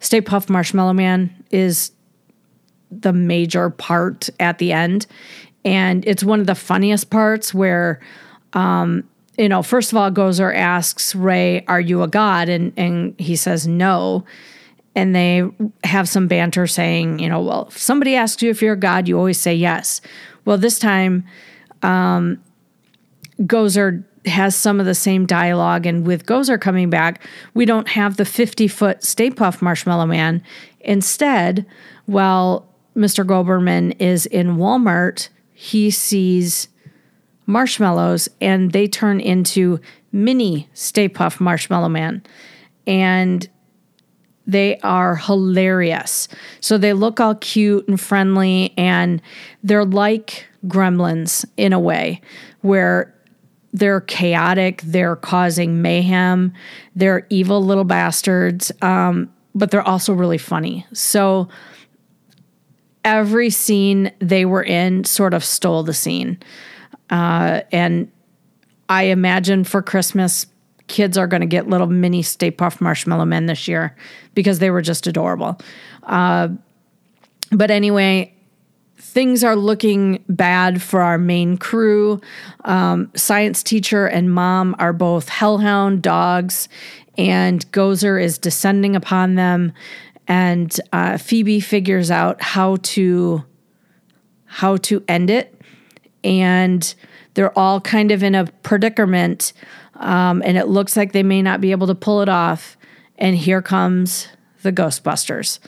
Stay 0.00 0.22
Puft 0.22 0.48
Marshmallow 0.48 0.94
Man 0.94 1.30
is 1.50 1.92
the 3.02 3.12
major 3.12 3.70
part 3.70 4.28
at 4.40 4.58
the 4.58 4.72
end. 4.72 5.06
And 5.64 6.06
it's 6.06 6.22
one 6.22 6.40
of 6.40 6.46
the 6.46 6.54
funniest 6.54 7.10
parts 7.10 7.54
where, 7.54 8.00
um, 8.52 9.08
you 9.38 9.48
know, 9.48 9.62
first 9.62 9.92
of 9.92 9.98
all, 9.98 10.10
Gozer 10.10 10.54
asks 10.54 11.14
Ray, 11.14 11.64
Are 11.66 11.80
you 11.80 12.02
a 12.02 12.08
god? 12.08 12.48
And, 12.48 12.72
and 12.76 13.18
he 13.18 13.36
says 13.36 13.66
no. 13.66 14.24
And 14.94 15.14
they 15.14 15.42
have 15.82 16.08
some 16.08 16.28
banter 16.28 16.68
saying, 16.68 17.18
you 17.18 17.28
know, 17.28 17.40
well, 17.40 17.66
if 17.68 17.78
somebody 17.78 18.14
asks 18.14 18.42
you 18.42 18.50
if 18.50 18.62
you're 18.62 18.74
a 18.74 18.78
god, 18.78 19.08
you 19.08 19.18
always 19.18 19.40
say 19.40 19.54
yes. 19.54 20.00
Well, 20.44 20.56
this 20.56 20.78
time, 20.78 21.24
um, 21.82 22.40
Gozer 23.40 24.04
has 24.26 24.54
some 24.56 24.80
of 24.80 24.86
the 24.86 24.94
same 24.94 25.26
dialogue. 25.26 25.86
And 25.86 26.06
with 26.06 26.26
Gozer 26.26 26.60
coming 26.60 26.90
back, 26.90 27.26
we 27.54 27.64
don't 27.64 27.88
have 27.88 28.16
the 28.16 28.24
50 28.24 28.68
foot 28.68 29.02
Stay 29.02 29.30
Puft 29.30 29.60
Marshmallow 29.62 30.06
Man. 30.06 30.42
Instead, 30.80 31.66
while 32.06 32.66
Mr. 32.96 33.24
Grooberson 33.24 33.96
is 34.00 34.26
in 34.26 34.56
Walmart, 34.56 35.28
he 35.52 35.90
sees 35.90 36.68
marshmallows 37.46 38.28
and 38.40 38.72
they 38.72 38.86
turn 38.86 39.20
into 39.20 39.80
mini 40.12 40.68
Stay 40.74 41.08
Puft 41.08 41.40
Marshmallow 41.40 41.88
Man. 41.88 42.22
And 42.86 43.48
they 44.46 44.78
are 44.80 45.16
hilarious. 45.16 46.28
So 46.60 46.78
they 46.78 46.92
look 46.92 47.20
all 47.20 47.34
cute 47.36 47.88
and 47.88 48.00
friendly, 48.00 48.74
and 48.76 49.22
they're 49.62 49.86
like 49.86 50.46
gremlins 50.66 51.44
in 51.56 51.72
a 51.72 51.80
way 51.80 52.20
where 52.60 53.14
they're 53.72 54.02
chaotic, 54.02 54.82
they're 54.82 55.16
causing 55.16 55.82
mayhem, 55.82 56.52
they're 56.94 57.26
evil 57.30 57.64
little 57.64 57.84
bastards, 57.84 58.70
um, 58.82 59.32
but 59.54 59.70
they're 59.70 59.86
also 59.86 60.12
really 60.12 60.38
funny. 60.38 60.86
So 60.92 61.48
every 63.04 63.50
scene 63.50 64.10
they 64.18 64.44
were 64.44 64.62
in 64.62 65.04
sort 65.04 65.34
of 65.34 65.44
stole 65.44 65.82
the 65.82 65.94
scene. 65.94 66.38
Uh, 67.10 67.60
and 67.70 68.10
I 68.88 69.04
imagine 69.04 69.64
for 69.64 69.82
Christmas, 69.82 70.46
kids 70.88 71.16
are 71.16 71.26
going 71.26 71.40
to 71.40 71.46
get 71.46 71.68
little 71.68 71.86
mini 71.86 72.22
Stay 72.22 72.50
Puft 72.50 72.80
Marshmallow 72.80 73.24
Men 73.24 73.46
this 73.46 73.68
year 73.68 73.96
because 74.34 74.58
they 74.58 74.70
were 74.70 74.82
just 74.82 75.06
adorable. 75.06 75.58
Uh, 76.02 76.48
but 77.50 77.70
anyway, 77.70 78.34
things 78.96 79.44
are 79.44 79.56
looking 79.56 80.24
bad 80.28 80.82
for 80.82 81.00
our 81.00 81.18
main 81.18 81.56
crew. 81.56 82.20
Um, 82.64 83.10
science 83.14 83.62
teacher 83.62 84.06
and 84.06 84.32
mom 84.32 84.74
are 84.78 84.92
both 84.92 85.28
hellhound 85.28 86.02
dogs, 86.02 86.68
and 87.16 87.70
Gozer 87.70 88.20
is 88.20 88.38
descending 88.38 88.96
upon 88.96 89.36
them. 89.36 89.72
And 90.26 90.74
uh, 90.92 91.18
Phoebe 91.18 91.60
figures 91.60 92.10
out 92.10 92.42
how 92.42 92.76
to 92.82 93.44
how 94.46 94.76
to 94.76 95.02
end 95.08 95.30
it, 95.30 95.60
and 96.22 96.94
they're 97.34 97.56
all 97.58 97.80
kind 97.80 98.12
of 98.12 98.22
in 98.22 98.34
a 98.34 98.46
predicament, 98.62 99.52
um, 99.96 100.42
and 100.44 100.56
it 100.56 100.68
looks 100.68 100.96
like 100.96 101.12
they 101.12 101.24
may 101.24 101.42
not 101.42 101.60
be 101.60 101.72
able 101.72 101.88
to 101.88 101.94
pull 101.94 102.22
it 102.22 102.28
off. 102.28 102.76
And 103.18 103.36
here 103.36 103.60
comes 103.60 104.28
the 104.62 104.72
Ghostbusters. 104.72 105.58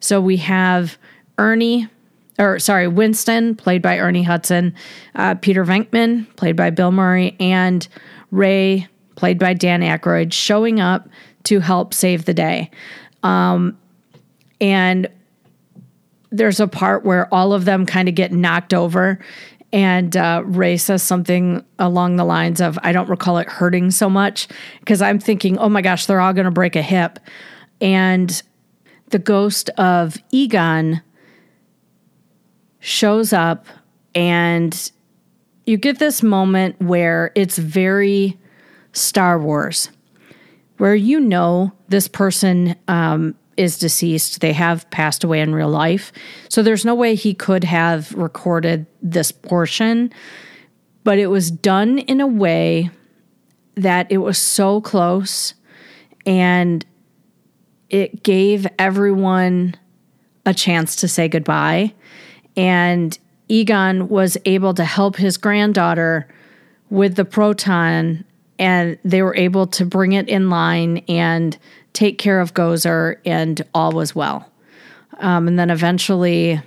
So 0.00 0.20
we 0.20 0.36
have 0.38 0.98
Ernie 1.38 1.88
or 2.38 2.58
sorry, 2.58 2.88
Winston, 2.88 3.54
played 3.54 3.82
by 3.82 3.98
Ernie 3.98 4.22
Hudson, 4.22 4.74
uh, 5.14 5.34
Peter 5.36 5.64
Venkman, 5.64 6.26
played 6.36 6.56
by 6.56 6.70
Bill 6.70 6.90
Murray, 6.90 7.36
and 7.38 7.86
Ray, 8.30 8.88
played 9.16 9.38
by 9.38 9.54
Dan 9.54 9.80
Aykroyd, 9.80 10.32
showing 10.32 10.80
up 10.80 11.08
to 11.44 11.60
help 11.60 11.94
save 11.94 12.24
the 12.24 12.34
day. 12.34 12.70
Um, 13.22 13.78
and 14.64 15.08
there's 16.30 16.58
a 16.58 16.66
part 16.66 17.04
where 17.04 17.32
all 17.32 17.52
of 17.52 17.66
them 17.66 17.84
kind 17.84 18.08
of 18.08 18.14
get 18.14 18.32
knocked 18.32 18.72
over, 18.72 19.18
and 19.74 20.16
uh, 20.16 20.42
Ray 20.46 20.78
says 20.78 21.02
something 21.02 21.62
along 21.78 22.16
the 22.16 22.24
lines 22.24 22.62
of, 22.62 22.78
I 22.82 22.92
don't 22.92 23.10
recall 23.10 23.36
it 23.38 23.48
hurting 23.48 23.90
so 23.90 24.08
much, 24.08 24.48
because 24.80 25.02
I'm 25.02 25.18
thinking, 25.18 25.58
oh 25.58 25.68
my 25.68 25.82
gosh, 25.82 26.06
they're 26.06 26.20
all 26.20 26.32
going 26.32 26.46
to 26.46 26.50
break 26.50 26.76
a 26.76 26.82
hip. 26.82 27.18
And 27.80 28.42
the 29.10 29.18
ghost 29.18 29.68
of 29.70 30.16
Egon 30.30 31.02
shows 32.80 33.32
up 33.32 33.66
and 34.14 34.92
you 35.66 35.76
get 35.76 35.98
this 35.98 36.22
moment 36.22 36.80
where 36.80 37.32
it's 37.34 37.58
very 37.58 38.38
Star 38.92 39.38
Wars, 39.38 39.90
where 40.78 40.94
you 40.94 41.20
know 41.20 41.72
this 41.88 42.06
person 42.08 42.76
um, 42.88 43.34
is 43.56 43.78
deceased. 43.78 44.40
They 44.40 44.52
have 44.52 44.88
passed 44.90 45.24
away 45.24 45.40
in 45.40 45.54
real 45.54 45.68
life. 45.68 46.12
So 46.48 46.62
there's 46.62 46.84
no 46.84 46.94
way 46.94 47.14
he 47.14 47.34
could 47.34 47.64
have 47.64 48.12
recorded 48.12 48.86
this 49.02 49.32
portion, 49.32 50.12
but 51.02 51.18
it 51.18 51.28
was 51.28 51.50
done 51.50 51.98
in 51.98 52.20
a 52.20 52.26
way 52.26 52.90
that 53.76 54.10
it 54.10 54.18
was 54.18 54.38
so 54.38 54.80
close 54.80 55.54
and 56.24 56.84
it 57.90 58.22
gave 58.22 58.66
everyone 58.78 59.74
a 60.46 60.54
chance 60.54 60.96
to 60.96 61.08
say 61.08 61.28
goodbye 61.28 61.92
and 62.56 63.18
Egon 63.48 64.08
was 64.08 64.36
able 64.44 64.74
to 64.74 64.84
help 64.84 65.16
his 65.16 65.36
granddaughter 65.36 66.26
with 66.90 67.16
the 67.16 67.24
proton, 67.24 68.24
and 68.58 68.98
they 69.04 69.22
were 69.22 69.36
able 69.36 69.66
to 69.66 69.84
bring 69.84 70.12
it 70.12 70.28
in 70.28 70.48
line 70.48 70.98
and 71.08 71.58
take 71.94 72.18
care 72.18 72.40
of 72.40 72.52
Gozer, 72.52 73.16
and 73.24 73.62
all 73.72 73.92
was 73.92 74.14
well. 74.14 74.50
Um, 75.18 75.48
and 75.48 75.58
then 75.58 75.70
eventually, 75.70 76.60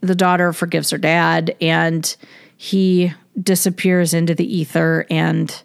the 0.00 0.14
daughter 0.14 0.52
forgives 0.52 0.90
her 0.90 0.98
dad 0.98 1.56
and 1.60 2.16
he 2.56 3.12
disappears 3.40 4.14
into 4.14 4.34
the 4.34 4.56
ether 4.56 5.06
and 5.10 5.62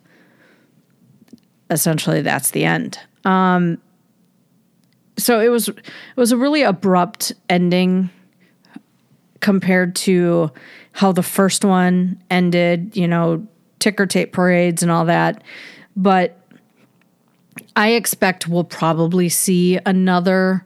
essentially 1.70 2.22
that's 2.22 2.52
the 2.52 2.66
end. 2.66 3.00
Um, 3.26 3.80
so 5.18 5.40
it 5.40 5.50
was 5.50 5.70
it 5.70 5.82
was 6.16 6.32
a 6.32 6.38
really 6.38 6.64
abrupt 6.64 7.34
ending 7.50 8.10
compared 9.40 9.96
to 9.96 10.52
how 10.94 11.12
the 11.12 11.24
first 11.24 11.66
one 11.66 12.22
ended, 12.30 12.96
you 12.96 13.08
know, 13.08 13.46
ticker 13.80 14.06
tape 14.06 14.32
parades 14.32 14.82
and 14.82 14.92
all 14.92 15.06
that. 15.06 15.44
But 15.96 16.43
I 17.76 17.90
expect 17.90 18.48
we'll 18.48 18.64
probably 18.64 19.30
see 19.30 19.80
another 19.86 20.66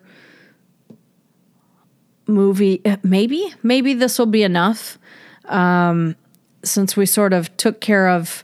movie. 2.28 2.82
Maybe, 3.04 3.54
maybe 3.64 3.94
this 3.94 4.20
will 4.20 4.26
be 4.26 4.44
enough. 4.44 4.98
Um, 5.46 6.16
since 6.64 6.98
we 6.98 7.06
sort 7.06 7.34
of 7.34 7.56
took 7.58 7.80
care 7.80 8.10
of 8.10 8.44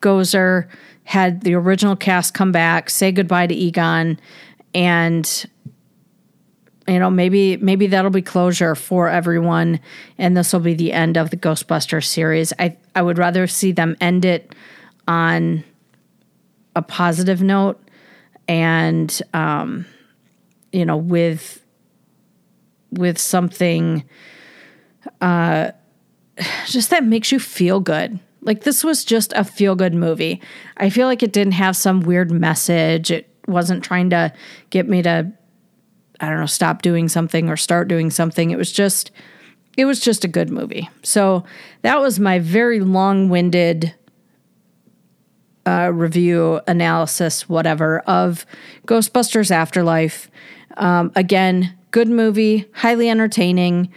Gozer, 0.00 0.68
had 1.04 1.42
the 1.42 1.54
original 1.54 1.96
cast 1.96 2.34
come 2.34 2.52
back, 2.52 2.90
say 2.90 3.12
goodbye 3.12 3.46
to 3.46 3.54
Egon, 3.54 4.20
and 4.74 5.46
you 6.88 6.98
know 6.98 7.10
maybe 7.10 7.56
maybe 7.58 7.86
that'll 7.86 8.10
be 8.10 8.22
closure 8.22 8.74
for 8.74 9.08
everyone 9.08 9.78
and 10.18 10.36
this 10.36 10.52
will 10.52 10.60
be 10.60 10.74
the 10.74 10.92
end 10.92 11.16
of 11.16 11.30
the 11.30 11.36
Ghostbuster 11.36 12.04
series 12.04 12.52
i 12.58 12.76
i 12.96 13.02
would 13.02 13.18
rather 13.18 13.46
see 13.46 13.70
them 13.70 13.96
end 14.00 14.24
it 14.24 14.52
on 15.06 15.62
a 16.74 16.82
positive 16.82 17.42
note 17.42 17.80
and 18.48 19.20
um 19.34 19.86
you 20.72 20.84
know 20.84 20.96
with 20.96 21.64
with 22.90 23.18
something 23.18 24.04
uh 25.20 25.70
just 26.66 26.90
that 26.90 27.04
makes 27.04 27.30
you 27.30 27.38
feel 27.38 27.80
good 27.80 28.18
like 28.40 28.62
this 28.62 28.82
was 28.82 29.04
just 29.04 29.32
a 29.34 29.44
feel 29.44 29.74
good 29.74 29.94
movie 29.94 30.40
i 30.78 30.90
feel 30.90 31.06
like 31.06 31.22
it 31.22 31.32
didn't 31.32 31.52
have 31.52 31.76
some 31.76 32.00
weird 32.00 32.30
message 32.30 33.10
it 33.10 33.28
wasn't 33.46 33.82
trying 33.82 34.10
to 34.10 34.32
get 34.70 34.88
me 34.88 35.02
to 35.02 35.32
I 36.22 36.28
don't 36.28 36.38
know, 36.38 36.46
stop 36.46 36.82
doing 36.82 37.08
something 37.08 37.50
or 37.50 37.56
start 37.56 37.88
doing 37.88 38.10
something. 38.10 38.52
It 38.52 38.56
was 38.56 38.70
just 38.72 39.10
it 39.76 39.86
was 39.86 40.00
just 40.00 40.24
a 40.24 40.28
good 40.28 40.50
movie. 40.50 40.88
So 41.02 41.44
that 41.80 42.00
was 42.00 42.20
my 42.20 42.38
very 42.38 42.80
long-winded 42.80 43.94
uh, 45.66 45.90
review, 45.92 46.60
analysis, 46.66 47.48
whatever 47.48 48.00
of 48.00 48.46
Ghostbusters 48.86 49.50
Afterlife. 49.50 50.30
Um, 50.76 51.12
again, 51.14 51.76
good 51.90 52.08
movie, 52.08 52.68
highly 52.74 53.08
entertaining. 53.08 53.92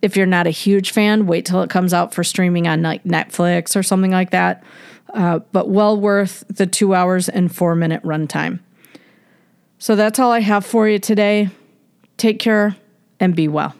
If 0.00 0.16
you're 0.16 0.26
not 0.26 0.46
a 0.46 0.50
huge 0.50 0.90
fan, 0.90 1.26
wait 1.26 1.44
till 1.44 1.62
it 1.62 1.70
comes 1.70 1.92
out 1.92 2.14
for 2.14 2.24
streaming 2.24 2.66
on 2.66 2.82
like 2.82 3.04
Netflix 3.04 3.76
or 3.76 3.82
something 3.82 4.10
like 4.10 4.30
that. 4.30 4.64
Uh, 5.12 5.40
but 5.52 5.68
well 5.68 6.00
worth 6.00 6.44
the 6.48 6.66
two 6.66 6.94
hours 6.94 7.28
and 7.28 7.54
four 7.54 7.74
minute 7.74 8.02
runtime. 8.02 8.60
So 9.78 9.96
that's 9.96 10.18
all 10.18 10.30
I 10.30 10.40
have 10.40 10.64
for 10.64 10.88
you 10.88 10.98
today. 10.98 11.50
Take 12.16 12.38
care 12.38 12.76
and 13.20 13.34
be 13.36 13.48
well. 13.48 13.74